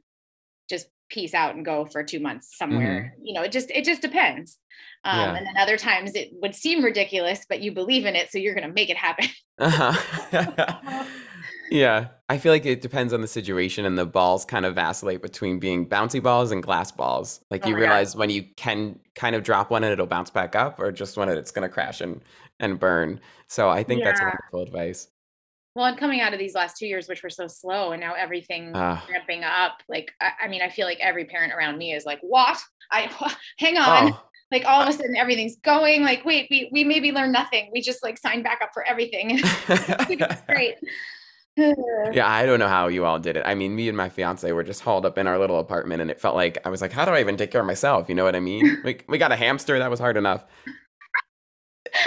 [0.69, 3.13] just peace out and go for two months somewhere.
[3.22, 4.58] You know, it just it just depends.
[5.04, 5.36] Um, Yeah.
[5.36, 8.56] and then other times it would seem ridiculous, but you believe in it, so you're
[8.56, 9.28] gonna make it happen.
[9.60, 11.04] Uh-huh.
[11.72, 12.10] yeah.
[12.30, 15.60] I feel like it depends on the situation and the balls kind of vacillate between
[15.60, 17.39] being bouncy balls and glass balls.
[17.50, 17.88] Like Oh you my God.
[17.89, 21.17] realize when you can kind of drop one and it'll bounce back up or just
[21.17, 22.22] when it's going to crash and
[22.60, 23.20] and burn.
[23.48, 24.26] So I think that's Yeah.
[24.52, 25.08] wonderful advice.
[25.78, 28.16] Well, and coming out of these last two years, which were so slow, and now
[28.16, 29.06] everything Ah.
[29.12, 32.20] ramping up, like I, I mean, I feel like every parent around me is like,
[32.22, 32.58] "What?
[32.92, 33.12] I
[33.60, 36.02] hang on." Oh, Like all of a sudden, everything's going.
[36.04, 37.70] Like, wait, we we maybe learned nothing.
[37.72, 39.40] We just like signed back up for everything.
[40.48, 40.78] great.
[41.58, 43.44] yeah, I don't know how you all did it.
[43.46, 46.10] I mean, me and my fiance were just hauled up in our little apartment and
[46.10, 48.10] it felt like I was like, how do I even take care of myself?
[48.10, 48.82] You know what I mean?
[48.84, 50.44] we, we got a hamster, that was hard enough.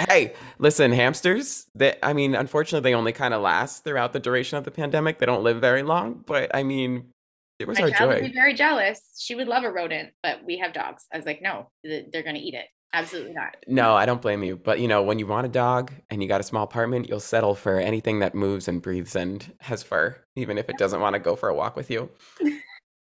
[0.09, 4.59] Hey, listen, hamsters, they, I mean, unfortunately, they only kind of last throughout the duration
[4.59, 5.19] of the pandemic.
[5.19, 7.13] They don't live very long, but I mean,
[7.59, 9.01] it was My our child would be very jealous.
[9.19, 11.05] She would love a rodent, but we have dogs.
[11.13, 12.67] I was like, no, they're gonna eat it.
[12.93, 13.57] Absolutely not.
[13.69, 14.57] No, I don't blame you.
[14.57, 17.21] But you know, when you want a dog and you got a small apartment, you'll
[17.21, 21.15] settle for anything that moves and breathes and has fur, even if it doesn't want
[21.15, 22.11] to go for a walk with you.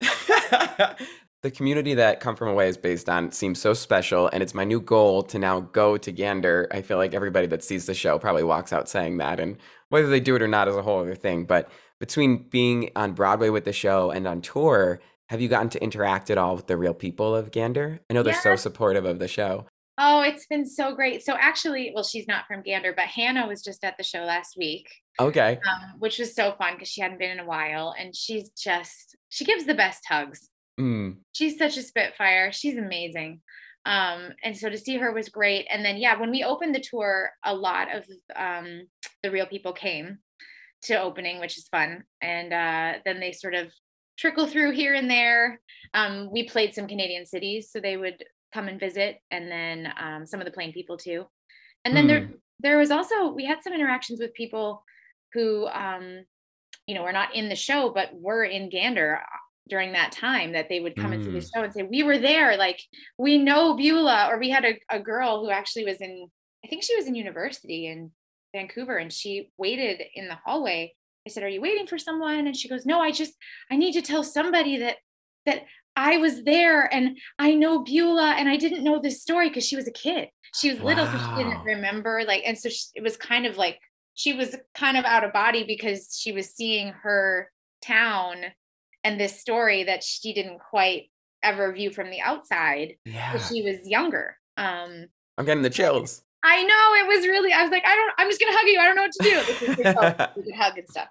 [1.41, 4.65] the community that Come From Away is based on seems so special, and it's my
[4.65, 6.67] new goal to now go to Gander.
[6.71, 10.07] I feel like everybody that sees the show probably walks out saying that, and whether
[10.07, 11.45] they do it or not is a whole other thing.
[11.45, 14.99] But between being on Broadway with the show and on tour,
[15.29, 18.01] have you gotten to interact at all with the real people of Gander?
[18.09, 19.65] I know they're so supportive of the show.
[19.97, 21.23] Oh, it's been so great.
[21.25, 24.55] So actually, well, she's not from Gander, but Hannah was just at the show last
[24.57, 24.89] week.
[25.19, 25.59] Okay.
[25.69, 29.17] um, which was so fun because she hadn't been in a while and she's just
[29.27, 31.17] she gives the best hugs Mm.
[31.33, 32.51] she's such a spitfire.
[32.51, 33.41] She's amazing.
[33.85, 35.67] Um, and so to see her was great.
[35.69, 38.87] And then yeah when we opened the tour a lot of um,
[39.23, 40.19] the real people came
[40.83, 42.03] to opening which is fun.
[42.21, 43.71] And uh, then they sort of
[44.17, 45.59] trickle through here and there.
[45.93, 50.25] Um, we played some canadian cities so they would come and visit and then um,
[50.25, 51.25] some of the plane people too.
[51.85, 54.83] And then there there was also we had some interactions with people
[55.33, 56.25] who um
[56.87, 59.21] you know were not in the show but were in gander
[59.69, 61.49] during that time that they would come and see the Mm.
[61.53, 62.81] show and say we were there like
[63.17, 66.27] we know beulah or we had a, a girl who actually was in
[66.65, 68.11] i think she was in university in
[68.53, 70.93] vancouver and she waited in the hallway.
[71.27, 72.47] I said are you waiting for someone?
[72.47, 73.33] And she goes no i just
[73.71, 74.97] i need to tell somebody that
[75.45, 75.63] that
[75.95, 79.75] i was there and i know beulah and i didn't know this story because she
[79.75, 80.29] was a kid.
[80.55, 83.55] She was little so she didn't remember like and so she, it was kind of
[83.57, 83.77] like
[84.15, 87.51] she was kind of out of body because she was seeing her
[87.81, 88.35] town
[89.03, 91.03] and this story that she didn't quite
[91.43, 93.31] ever view from the outside Yeah.
[93.33, 95.05] because she was younger um
[95.37, 96.21] I'm getting the chills.
[96.43, 98.79] i know it was really i was like i don't i'm just gonna hug you
[98.79, 99.67] i don't know what to do This is
[100.35, 101.07] we could hug and stuff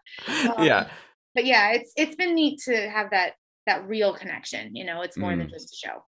[0.57, 0.89] Um, yeah.
[1.35, 3.33] but yeah it's it's been neat to have that
[3.67, 5.51] that real connection you know it's more than Mm.
[5.51, 6.05] just a show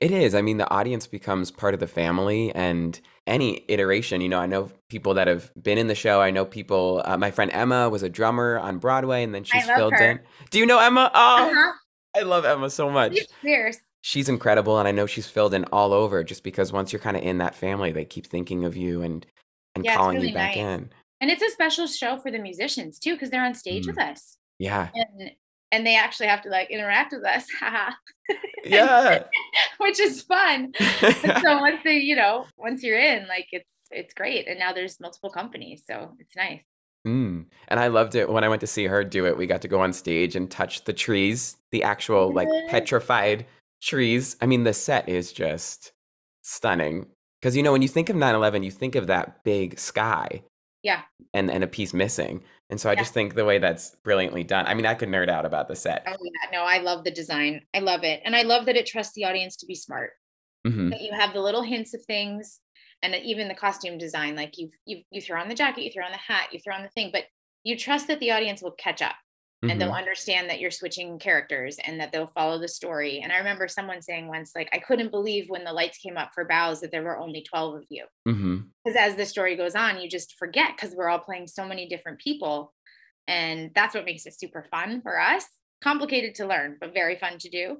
[0.00, 0.34] It is.
[0.34, 4.20] I mean, the audience becomes part of the family and any iteration.
[4.20, 6.20] You know, I know people that have been in the show.
[6.20, 9.64] I know people, uh, my friend Emma was a drummer on Broadway and then she's
[9.66, 10.10] filled her.
[10.12, 10.20] in.
[10.50, 11.10] Do you know Emma?
[11.14, 11.72] Oh, uh-huh.
[12.16, 13.14] I love Emma so much.
[13.14, 14.78] she's fierce She's incredible.
[14.78, 17.38] And I know she's filled in all over just because once you're kind of in
[17.38, 19.26] that family, they keep thinking of you and,
[19.74, 20.64] and Yeah, it's calling really you back nice.
[20.64, 20.90] in.
[21.20, 23.88] and it's a special show for the musicians too because they're on stage Mm.
[23.88, 24.88] with us Yeah.
[24.94, 25.30] and
[25.72, 27.46] and they actually have to like interact with us.
[28.64, 29.22] Yeah.
[29.78, 34.46] which is fun so once they you know once you're in like it's it's great
[34.46, 36.60] and now there's multiple companies so it's nice
[37.06, 37.46] Mm.
[37.68, 39.36] And I loved it when I went to see her do it.
[39.36, 43.46] We got to go on stage and touch the trees, the actual like petrified
[43.80, 44.36] trees.
[44.42, 45.92] I mean, the set is just
[46.42, 47.06] stunning.
[47.40, 50.42] Because you know, when you think of 9 11, you think of that big sky
[50.82, 51.02] yeah
[51.34, 52.42] and, and a piece missing.
[52.70, 53.00] And so I Yeah.
[53.00, 54.66] just think the way that's brilliantly done.
[54.66, 56.04] I mean, I could nerd out about the set.
[56.06, 58.86] oh yeah no i love the design i love it and i love that it
[58.86, 60.10] trusts the audience to be smart
[60.66, 62.60] hmm that you have the little hints of things
[63.02, 66.04] and even the costume design like you you you throw on the jacket you throw
[66.04, 67.24] on the hat you throw on the thing but
[67.64, 69.14] you trust that the audience will catch up
[69.62, 73.20] and they'll understand that you're switching characters and that they'll follow the story.
[73.22, 76.30] And i remember someone saying once like i couldn't believe when the lights came up
[76.34, 78.04] for bows that there were only 12 of you.
[78.24, 81.88] Because as the story goes on you just forget because we're all playing so many
[81.88, 82.72] different people.
[83.26, 85.44] And that's what makes it super fun for us.
[85.82, 87.78] Complicated to learn but very fun to do.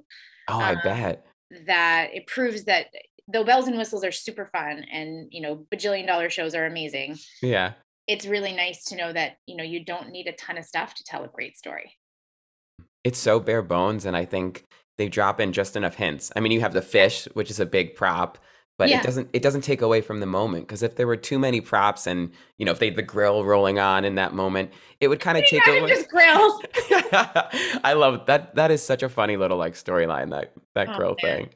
[0.49, 1.25] Oh, I Um, bet.
[1.65, 2.87] that it proves that
[3.31, 7.17] though bells and whistles are super fun and you know bajillion dollar shows are amazing.
[7.41, 7.73] Yeah.
[8.09, 10.93] It's really nice to know that you know you don't need a ton of stuff
[10.95, 11.95] to tell a great story
[13.03, 14.05] It's so bare bones.
[14.05, 14.65] And I think
[14.97, 16.31] they drop in just enough hints.
[16.35, 18.37] I mean, you have the fish, which is a big prop,
[18.77, 18.99] but Yeah.
[18.99, 21.61] it doesn't it doesn't take away from the moment because if there were too many
[21.61, 25.07] props and you know if they had the grill rolling on in that moment, it
[25.07, 25.87] would kind of take away.
[25.87, 26.61] just grills.
[27.91, 28.55] I love that.
[28.55, 31.37] That is such a funny little like storyline that that Oh, grill man.
[31.37, 31.49] thing.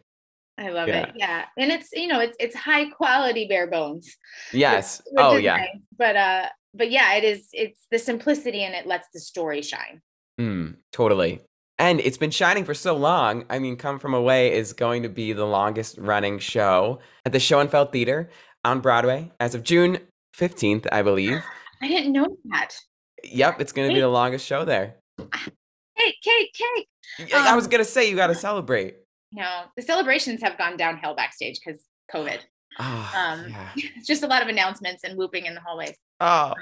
[0.58, 1.04] I love Yeah.
[1.08, 1.12] it.
[1.16, 1.46] Yeah.
[1.58, 4.16] And it's, you know, it's it's high quality bare bones.
[4.52, 5.02] Yes.
[5.12, 5.58] which Oh yeah.
[5.58, 5.68] nice.
[5.98, 10.02] But uh but yeah, it is it's the simplicity and it lets the story shine.
[10.40, 11.42] Mm, totally.
[11.80, 13.46] And it's been shining for so long.
[13.50, 17.40] I mean, Come From Away is going to be the longest running show at the
[17.40, 18.30] Schoenfeld Theater
[18.64, 19.98] on Broadway as of June
[20.38, 21.42] 15th, I believe.
[21.82, 22.76] I didn't know that.
[23.24, 24.96] Yep, it's going to be the longest show there.
[25.20, 27.34] Cake, cake, cake.
[27.34, 28.98] I was Um, going to say, you got to celebrate.
[29.34, 31.82] No, the celebrations have gone downhill backstage because
[32.14, 32.40] COVID.
[32.80, 33.70] Ah, Um yeah.
[33.98, 35.98] it's just a lot of announcements and whooping in the hallways.
[36.20, 36.54] Oh,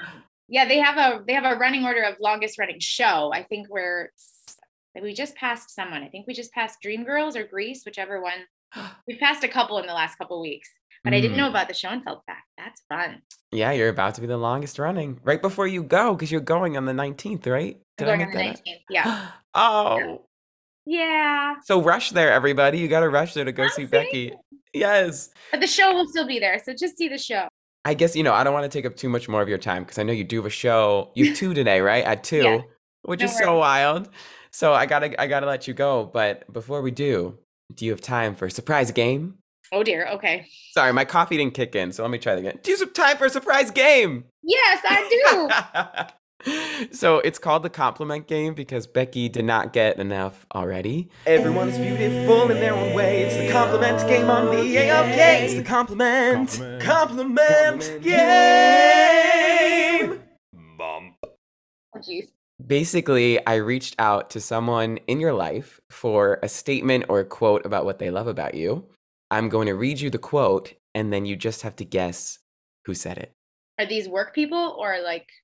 [0.48, 3.30] Yeah, they have a they have a running order of longest running show.
[3.32, 4.10] I think we're
[5.00, 6.02] we just passed someone.
[6.02, 8.40] I think we just passed Dreamgirls or Grease, whichever one.
[9.06, 10.68] We've passed a couple in the last couple weeks.
[11.04, 11.50] But I didn't know Mm.
[11.50, 12.46] about the Schoenfeld fact.
[12.56, 13.22] That's fun.
[13.50, 16.76] yeah, you're about to be the longest running right before you go because you're going
[16.76, 17.76] on the 19th, right?
[17.98, 18.56] Did going on the that up?
[18.64, 18.82] 19th.
[18.88, 19.28] Yeah.
[19.54, 20.24] Oh,
[20.86, 21.54] Yeah.
[21.64, 22.78] so rush there, everybody.
[22.78, 23.88] You got to rush there to go I'm see saying.
[23.90, 24.32] Becky.
[24.74, 25.30] Yes.
[25.50, 26.60] But the show will still be there.
[26.64, 27.46] So just see the show.
[27.84, 29.58] I guess you know I don't want to take up too much more of your
[29.58, 31.10] time because I know you do have a show.
[31.14, 32.04] You have two today, right?
[32.04, 32.60] At two, Yeah.
[33.02, 34.08] which No is so wild.
[34.50, 36.04] So I gotta I gotta let you go.
[36.12, 37.38] But before we do,
[37.74, 39.38] do you have time for a surprise game?
[39.72, 40.06] Oh dear.
[40.12, 40.46] Okay.
[40.72, 42.58] Sorry, my coffee didn't kick in, so let me try that again.
[42.62, 44.24] Do you have time for a surprise game?
[44.42, 46.12] Yes, I do.
[46.90, 51.08] so it's called the compliment game because Becky did not get enough already.
[51.26, 53.22] Everyone is beautiful in their own way.
[53.22, 55.42] It's the compliment game on the AOK.
[55.42, 58.22] It's the compliment, compliment, game.
[60.80, 62.28] oh jeez.
[62.64, 67.66] Basically, I reached out to someone in your life for a statement or a quote
[67.66, 68.86] about what they love about you.
[69.30, 72.38] I'm going to read you the quote, and then you just have to guess
[72.84, 73.32] who said it.
[73.78, 75.41] Are these work people or like the people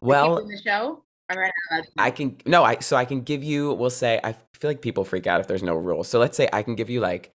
[0.00, 1.04] Well, in the show?
[1.28, 3.72] I not allowed to- I can no, I so I can give you.
[3.74, 6.08] We'll say I feel like people freak out if there's no rules.
[6.08, 7.32] So let's say I can give you like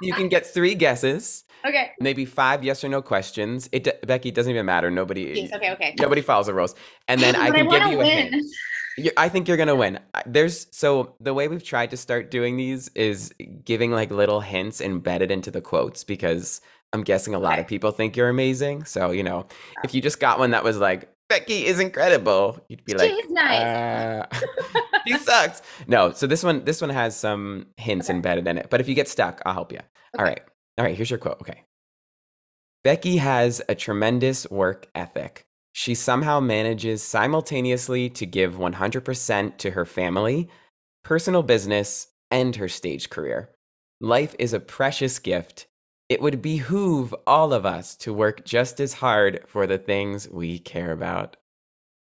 [0.00, 1.92] you can get three guesses, Okay.
[2.00, 3.68] maybe five yes or no questions.
[3.72, 4.90] It Becky it doesn't even matter.
[4.90, 5.94] Nobody okay, okay.
[5.98, 6.74] nobody follows the rules,
[7.08, 8.44] and then I can wanna give you a hint.
[9.16, 10.00] I think you're gonna win.
[10.26, 13.32] There's so the way we've tried to start doing these is
[13.64, 16.60] giving like little hints embedded into the quotes because
[16.92, 18.84] I'm guessing a lot of people think you're amazing.
[18.84, 19.46] So you know,
[19.84, 19.92] if oh.
[19.92, 23.62] you just got one that was like Becky is incredible, you'd be like, She's nice.
[23.62, 24.26] uh,
[25.06, 25.62] she sucks.
[25.86, 28.68] No, so this one this one has some hints embedded in it.
[28.68, 29.78] But if you get stuck, I'll help you.
[30.18, 30.30] All Okay.
[30.30, 30.40] right.
[30.78, 31.40] All right, here's your quote.
[31.40, 31.64] Okay.
[32.84, 35.46] Becky has a tremendous work ethic.
[35.72, 40.48] She somehow manages simultaneously to give 100% to her family,
[41.02, 43.50] personal business, and her stage career.
[44.00, 45.66] Life is a precious gift.
[46.12, 50.58] It would behoove all of us to work just as hard for the things we
[50.58, 51.38] care about.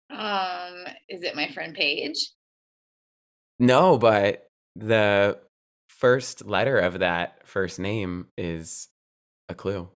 [0.09, 2.31] Um, is it my friend Paige?
[3.59, 5.39] No, but the
[5.91, 8.89] first letter of that first name is
[9.51, 9.91] a clue.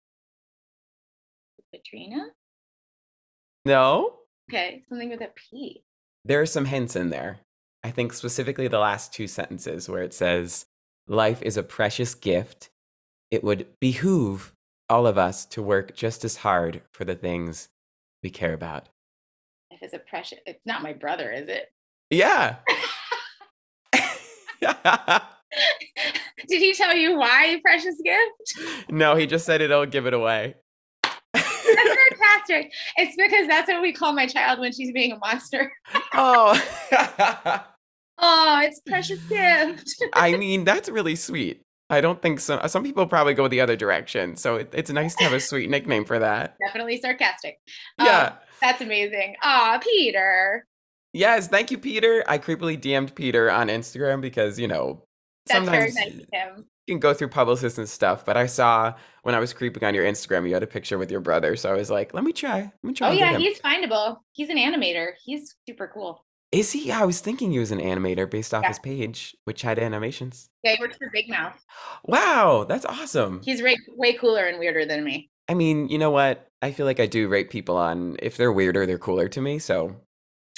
[1.74, 2.32] Katrina?
[3.64, 4.18] No?
[4.50, 5.86] Okay, something with a P.
[6.26, 7.40] There are some hints in there.
[7.82, 10.66] I think specifically the last two sentences where it says,
[11.08, 12.71] Life is a precious gift.
[13.32, 14.54] It would behoove
[14.90, 17.70] all of us to work just as hard for the things
[18.22, 18.90] we care about.
[19.72, 21.72] If it's a precious, it's not my brother, is it?
[22.10, 22.58] Yeah.
[26.48, 28.90] Did he tell you why precious gift?
[28.90, 30.56] no, he just said it'll give it away.
[31.34, 32.74] That's fantastic.
[32.98, 35.72] It's because that's what we call my child when she's being a monster.
[36.14, 36.62] oh.
[38.24, 39.96] Oh, it's precious gift.
[40.14, 41.64] I mean, that's really sweet.
[41.92, 42.60] I don't think so.
[42.68, 44.36] Some people probably go the other direction.
[44.38, 46.56] So it, it's nice to have a sweet nickname for that.
[46.66, 47.60] Definitely sarcastic.
[48.00, 48.34] Um, Yeah.
[48.62, 49.36] that's amazing.
[49.44, 50.66] Aw, Peter.
[51.14, 51.48] Yes.
[51.48, 52.24] Thank you, Peter.
[52.28, 55.04] I creepily DM'd Peter on Instagram because, you know,
[55.48, 56.14] That's sometimes nice
[56.88, 58.26] you can go through publicists and stuff.
[58.26, 61.12] But I saw when I was creeping on your Instagram, you had a picture with
[61.12, 61.56] your brother.
[61.56, 62.62] So I was like, let me try.
[62.62, 63.10] Let me try.
[63.10, 64.18] Oh yeah, he's findable.
[64.34, 65.12] He's an animator.
[65.24, 66.26] He's super cool.
[66.52, 66.92] Is he?
[66.92, 68.70] I was thinking he was an animator based off Yeah.
[68.70, 70.50] his page, which had animations.
[70.64, 71.56] Yeah, he works for Big Mouth.
[72.06, 73.42] Wow, that's awesome.
[73.44, 75.30] He's way, way cooler and weirder than me.
[75.48, 76.48] I mean, you know what?
[76.62, 79.60] I feel like I do rate people on if they're weirder, they're cooler to me.
[79.60, 79.96] So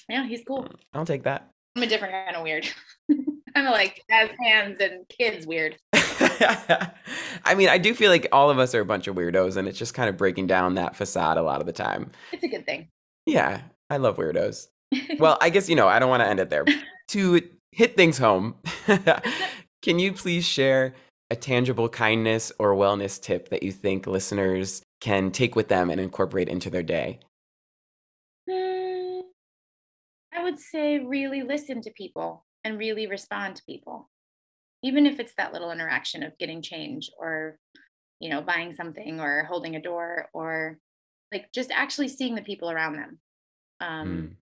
[0.10, 0.68] Yeah, he's cool.
[0.94, 1.50] I'll take that.
[1.76, 2.68] I'm a different kind of weird.
[3.56, 5.78] I'm like as hands and kids weird.
[5.94, 9.68] I mean, I do feel like all of us are a bunch of weirdos, and
[9.68, 12.12] it's just kind of breaking down that facade a lot of the time.
[12.32, 12.88] It's a good thing.
[13.26, 14.68] Yeah, I love weirdos.
[15.20, 16.66] Well, I guess, you know, I don't want to end it there.
[17.10, 17.42] to
[17.72, 18.56] hit things home,
[19.84, 20.94] Can you please share
[21.30, 26.00] a tangible kindness or wellness tip that you think listeners can take with them and
[26.00, 27.20] incorporate into their day?
[28.50, 29.24] Mm,
[30.34, 34.10] I would say really listen to people and really respond to people.
[34.84, 37.58] Even if it's that little interaction of getting change or,
[38.22, 40.80] you know, buying something or holding a door or
[41.34, 43.20] like just actually seeing the people around them.
[43.82, 44.36] Um, Mm.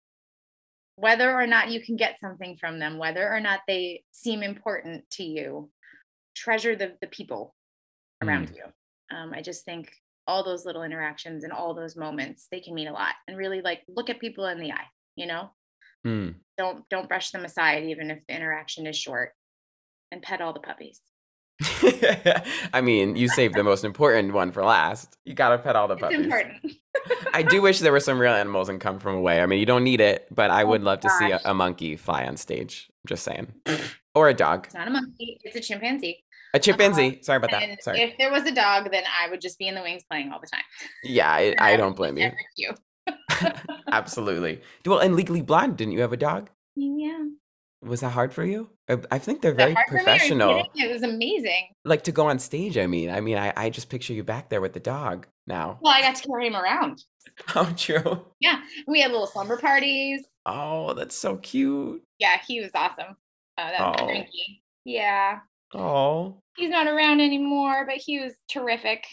[0.99, 5.09] Whether or not you can get something from them, whether or not they seem important
[5.13, 5.71] to you,
[6.35, 7.55] treasure the, the people
[8.23, 8.65] around you.
[9.17, 9.93] Um, I just think
[10.27, 13.61] all those little interactions and all those moments, they can mean a lot and really
[13.61, 14.87] like look at people in the eye,
[15.17, 15.51] you know?
[16.07, 16.37] Mm.
[16.57, 19.33] don't don't brush them aside even if the interaction is short
[20.13, 21.01] and pet all the puppies
[22.73, 25.17] I mean, you saved the most important one for last.
[25.25, 26.21] You gotta pet all the it's puppies.
[26.21, 26.55] important
[27.35, 29.41] I do wish there were some real animals and come from away.
[29.41, 31.55] I mean, you don't need it, but I Oh would love to see a, a
[31.55, 32.89] monkey fly on stage.
[33.07, 33.53] Just saying,
[34.15, 36.23] or a dog, it's not a monkey it's a chimpanzee
[36.55, 37.17] a chimpanzee.
[37.17, 37.83] Um, Sorry about and that.
[37.83, 38.01] Sorry.
[38.01, 40.41] if there was a dog then i would just be in the wings playing all
[40.41, 40.63] the time
[41.05, 42.31] Yeah, I, I um, don't blame you.
[42.57, 42.73] you
[43.91, 44.61] Absolutely.
[44.85, 46.51] Well, and Legally Blonde, didn't you have a dog?
[46.77, 47.25] yeah
[47.83, 48.71] Was that hard for you?
[48.89, 50.01] I, I think they're Was that very hard for me?
[50.01, 50.67] Are you professional.
[50.75, 52.77] it was amazing Like to go on stage.
[52.77, 55.79] I mean, I mean, I, I just picture you back there with the dog now.
[55.81, 57.03] well i got to carry him around
[57.55, 58.27] Oh, true.
[58.41, 62.03] yeah we had little slumber parties Oh, that's so cute.
[62.19, 63.17] yeah he was awesome
[63.59, 64.05] uh, that was Oh.
[64.07, 64.63] Frankie.
[64.85, 65.39] yeah
[65.75, 69.05] Oh, he's not around anymore but he was terrific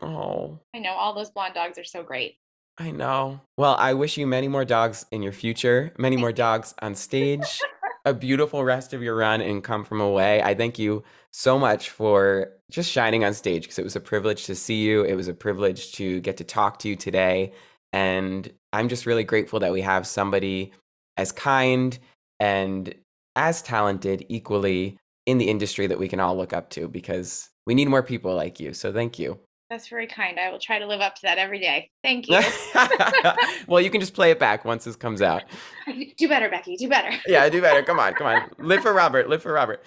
[0.00, 0.58] oh.
[0.74, 2.36] i know all those blonde dogs are so great
[2.78, 3.42] I know.
[3.58, 7.60] Well, I wish you many more dogs in your future, many more dogs on stage,
[8.04, 10.42] a beautiful rest of your run and come from away.
[10.42, 14.46] I thank you so much for just shining on stage because it was a privilege
[14.46, 15.04] to see you.
[15.04, 17.52] It was a privilege to get to talk to you today.
[17.92, 20.72] And I'm just really grateful that we have somebody
[21.16, 21.98] as kind
[22.40, 22.92] and
[23.36, 27.74] as talented equally in the industry that we can all look up to because we
[27.74, 28.72] need more people like you.
[28.72, 29.38] So thank you.
[29.72, 30.38] That's very kind.
[30.38, 31.90] I will try to live up to that every day.
[32.02, 32.38] Thank you.
[33.66, 35.44] well, you can just play it back once this comes out.
[36.18, 36.76] do better, Becky.
[36.76, 37.10] Do better.
[37.26, 37.82] Yeah, do better.
[37.82, 38.50] Come on, come on.
[38.58, 39.30] Live for Robert.
[39.30, 39.82] Live for Robert.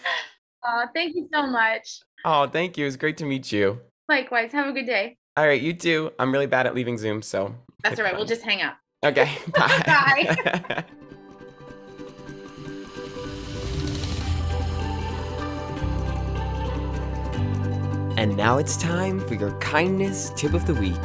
[0.67, 1.99] Uh, thank you so much.
[2.25, 2.87] Oh, thank you.
[2.87, 3.79] It's great to meet you.
[4.09, 4.51] Likewise.
[4.53, 5.17] Have a good day.
[5.37, 6.11] All right, you too.
[6.17, 7.53] I'm really bad at leaving Zoom, so.
[7.83, 8.15] That's all right.
[8.15, 8.77] We'll just hang up.
[9.05, 9.37] Okay.
[9.53, 9.83] Bye.
[10.67, 10.85] Bye.
[18.17, 20.95] And now it's time for your kindness tip of the week.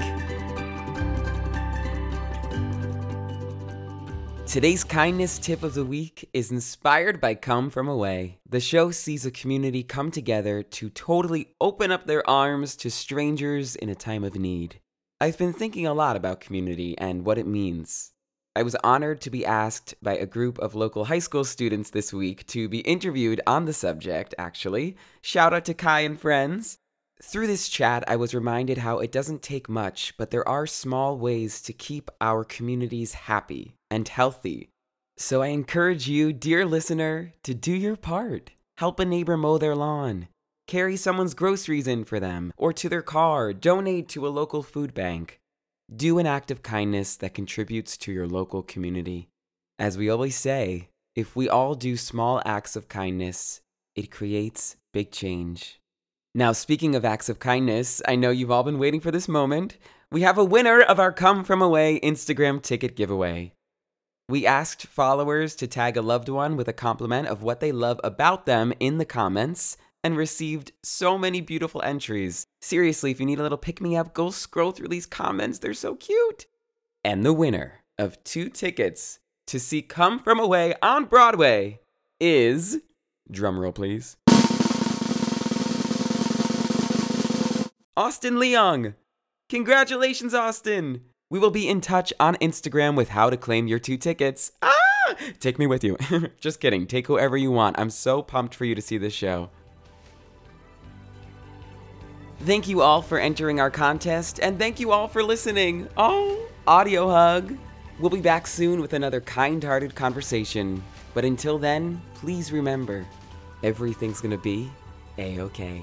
[4.46, 8.38] Today's kindness tip of the week is inspired by Come From Away.
[8.48, 13.76] The show sees a community come together to totally open up their arms to strangers
[13.76, 14.80] in a time of need.
[15.20, 18.12] I've been thinking a lot about community and what it means.
[18.56, 22.12] I was honored to be asked by a group of local high school students this
[22.12, 24.96] week to be interviewed on the subject, actually.
[25.22, 26.79] Shout out to Kai and friends.
[27.22, 31.18] Through this chat, I was reminded how it doesn't take much, but there are small
[31.18, 34.70] ways to keep our communities happy and healthy.
[35.18, 38.52] So I encourage you, dear listener, to do your part.
[38.78, 40.28] Help a neighbor mow their lawn,
[40.66, 44.94] carry someone's groceries in for them, or to their car, donate to a local food
[44.94, 45.40] bank.
[45.94, 49.28] Do an act of kindness that contributes to your local community.
[49.78, 53.60] As we always say, if we all do small acts of kindness,
[53.94, 55.79] it creates big change.
[56.32, 59.76] Now, speaking of acts of kindness, I know you've all been waiting for this moment.
[60.12, 63.52] We have a winner of our Come From Away Instagram ticket giveaway.
[64.28, 68.00] We asked followers to tag a loved one with a compliment of what they love
[68.04, 72.46] about them in the comments and received so many beautiful entries.
[72.60, 75.58] Seriously, if you need a little pick me up, go scroll through these comments.
[75.58, 76.46] They're so cute.
[77.02, 79.18] And the winner of two tickets
[79.48, 81.80] to see Come From Away on Broadway
[82.20, 82.82] is.
[83.32, 84.16] Drumroll, please.
[88.00, 88.94] Austin Leong.
[89.50, 91.02] Congratulations, Austin.
[91.28, 94.52] We will be in touch on Instagram with how to claim your two tickets.
[94.62, 95.14] Ah!
[95.38, 95.98] Take me with you.
[96.40, 96.86] Just kidding.
[96.86, 97.78] Take whoever you want.
[97.78, 99.50] I'm so pumped for you to see this show.
[102.38, 105.86] Thank you all for entering our contest, and thank you all for listening.
[105.98, 107.54] Oh, audio hug.
[107.98, 110.82] We'll be back soon with another kind hearted conversation.
[111.12, 113.06] But until then, please remember
[113.62, 114.70] everything's gonna be
[115.18, 115.82] a okay.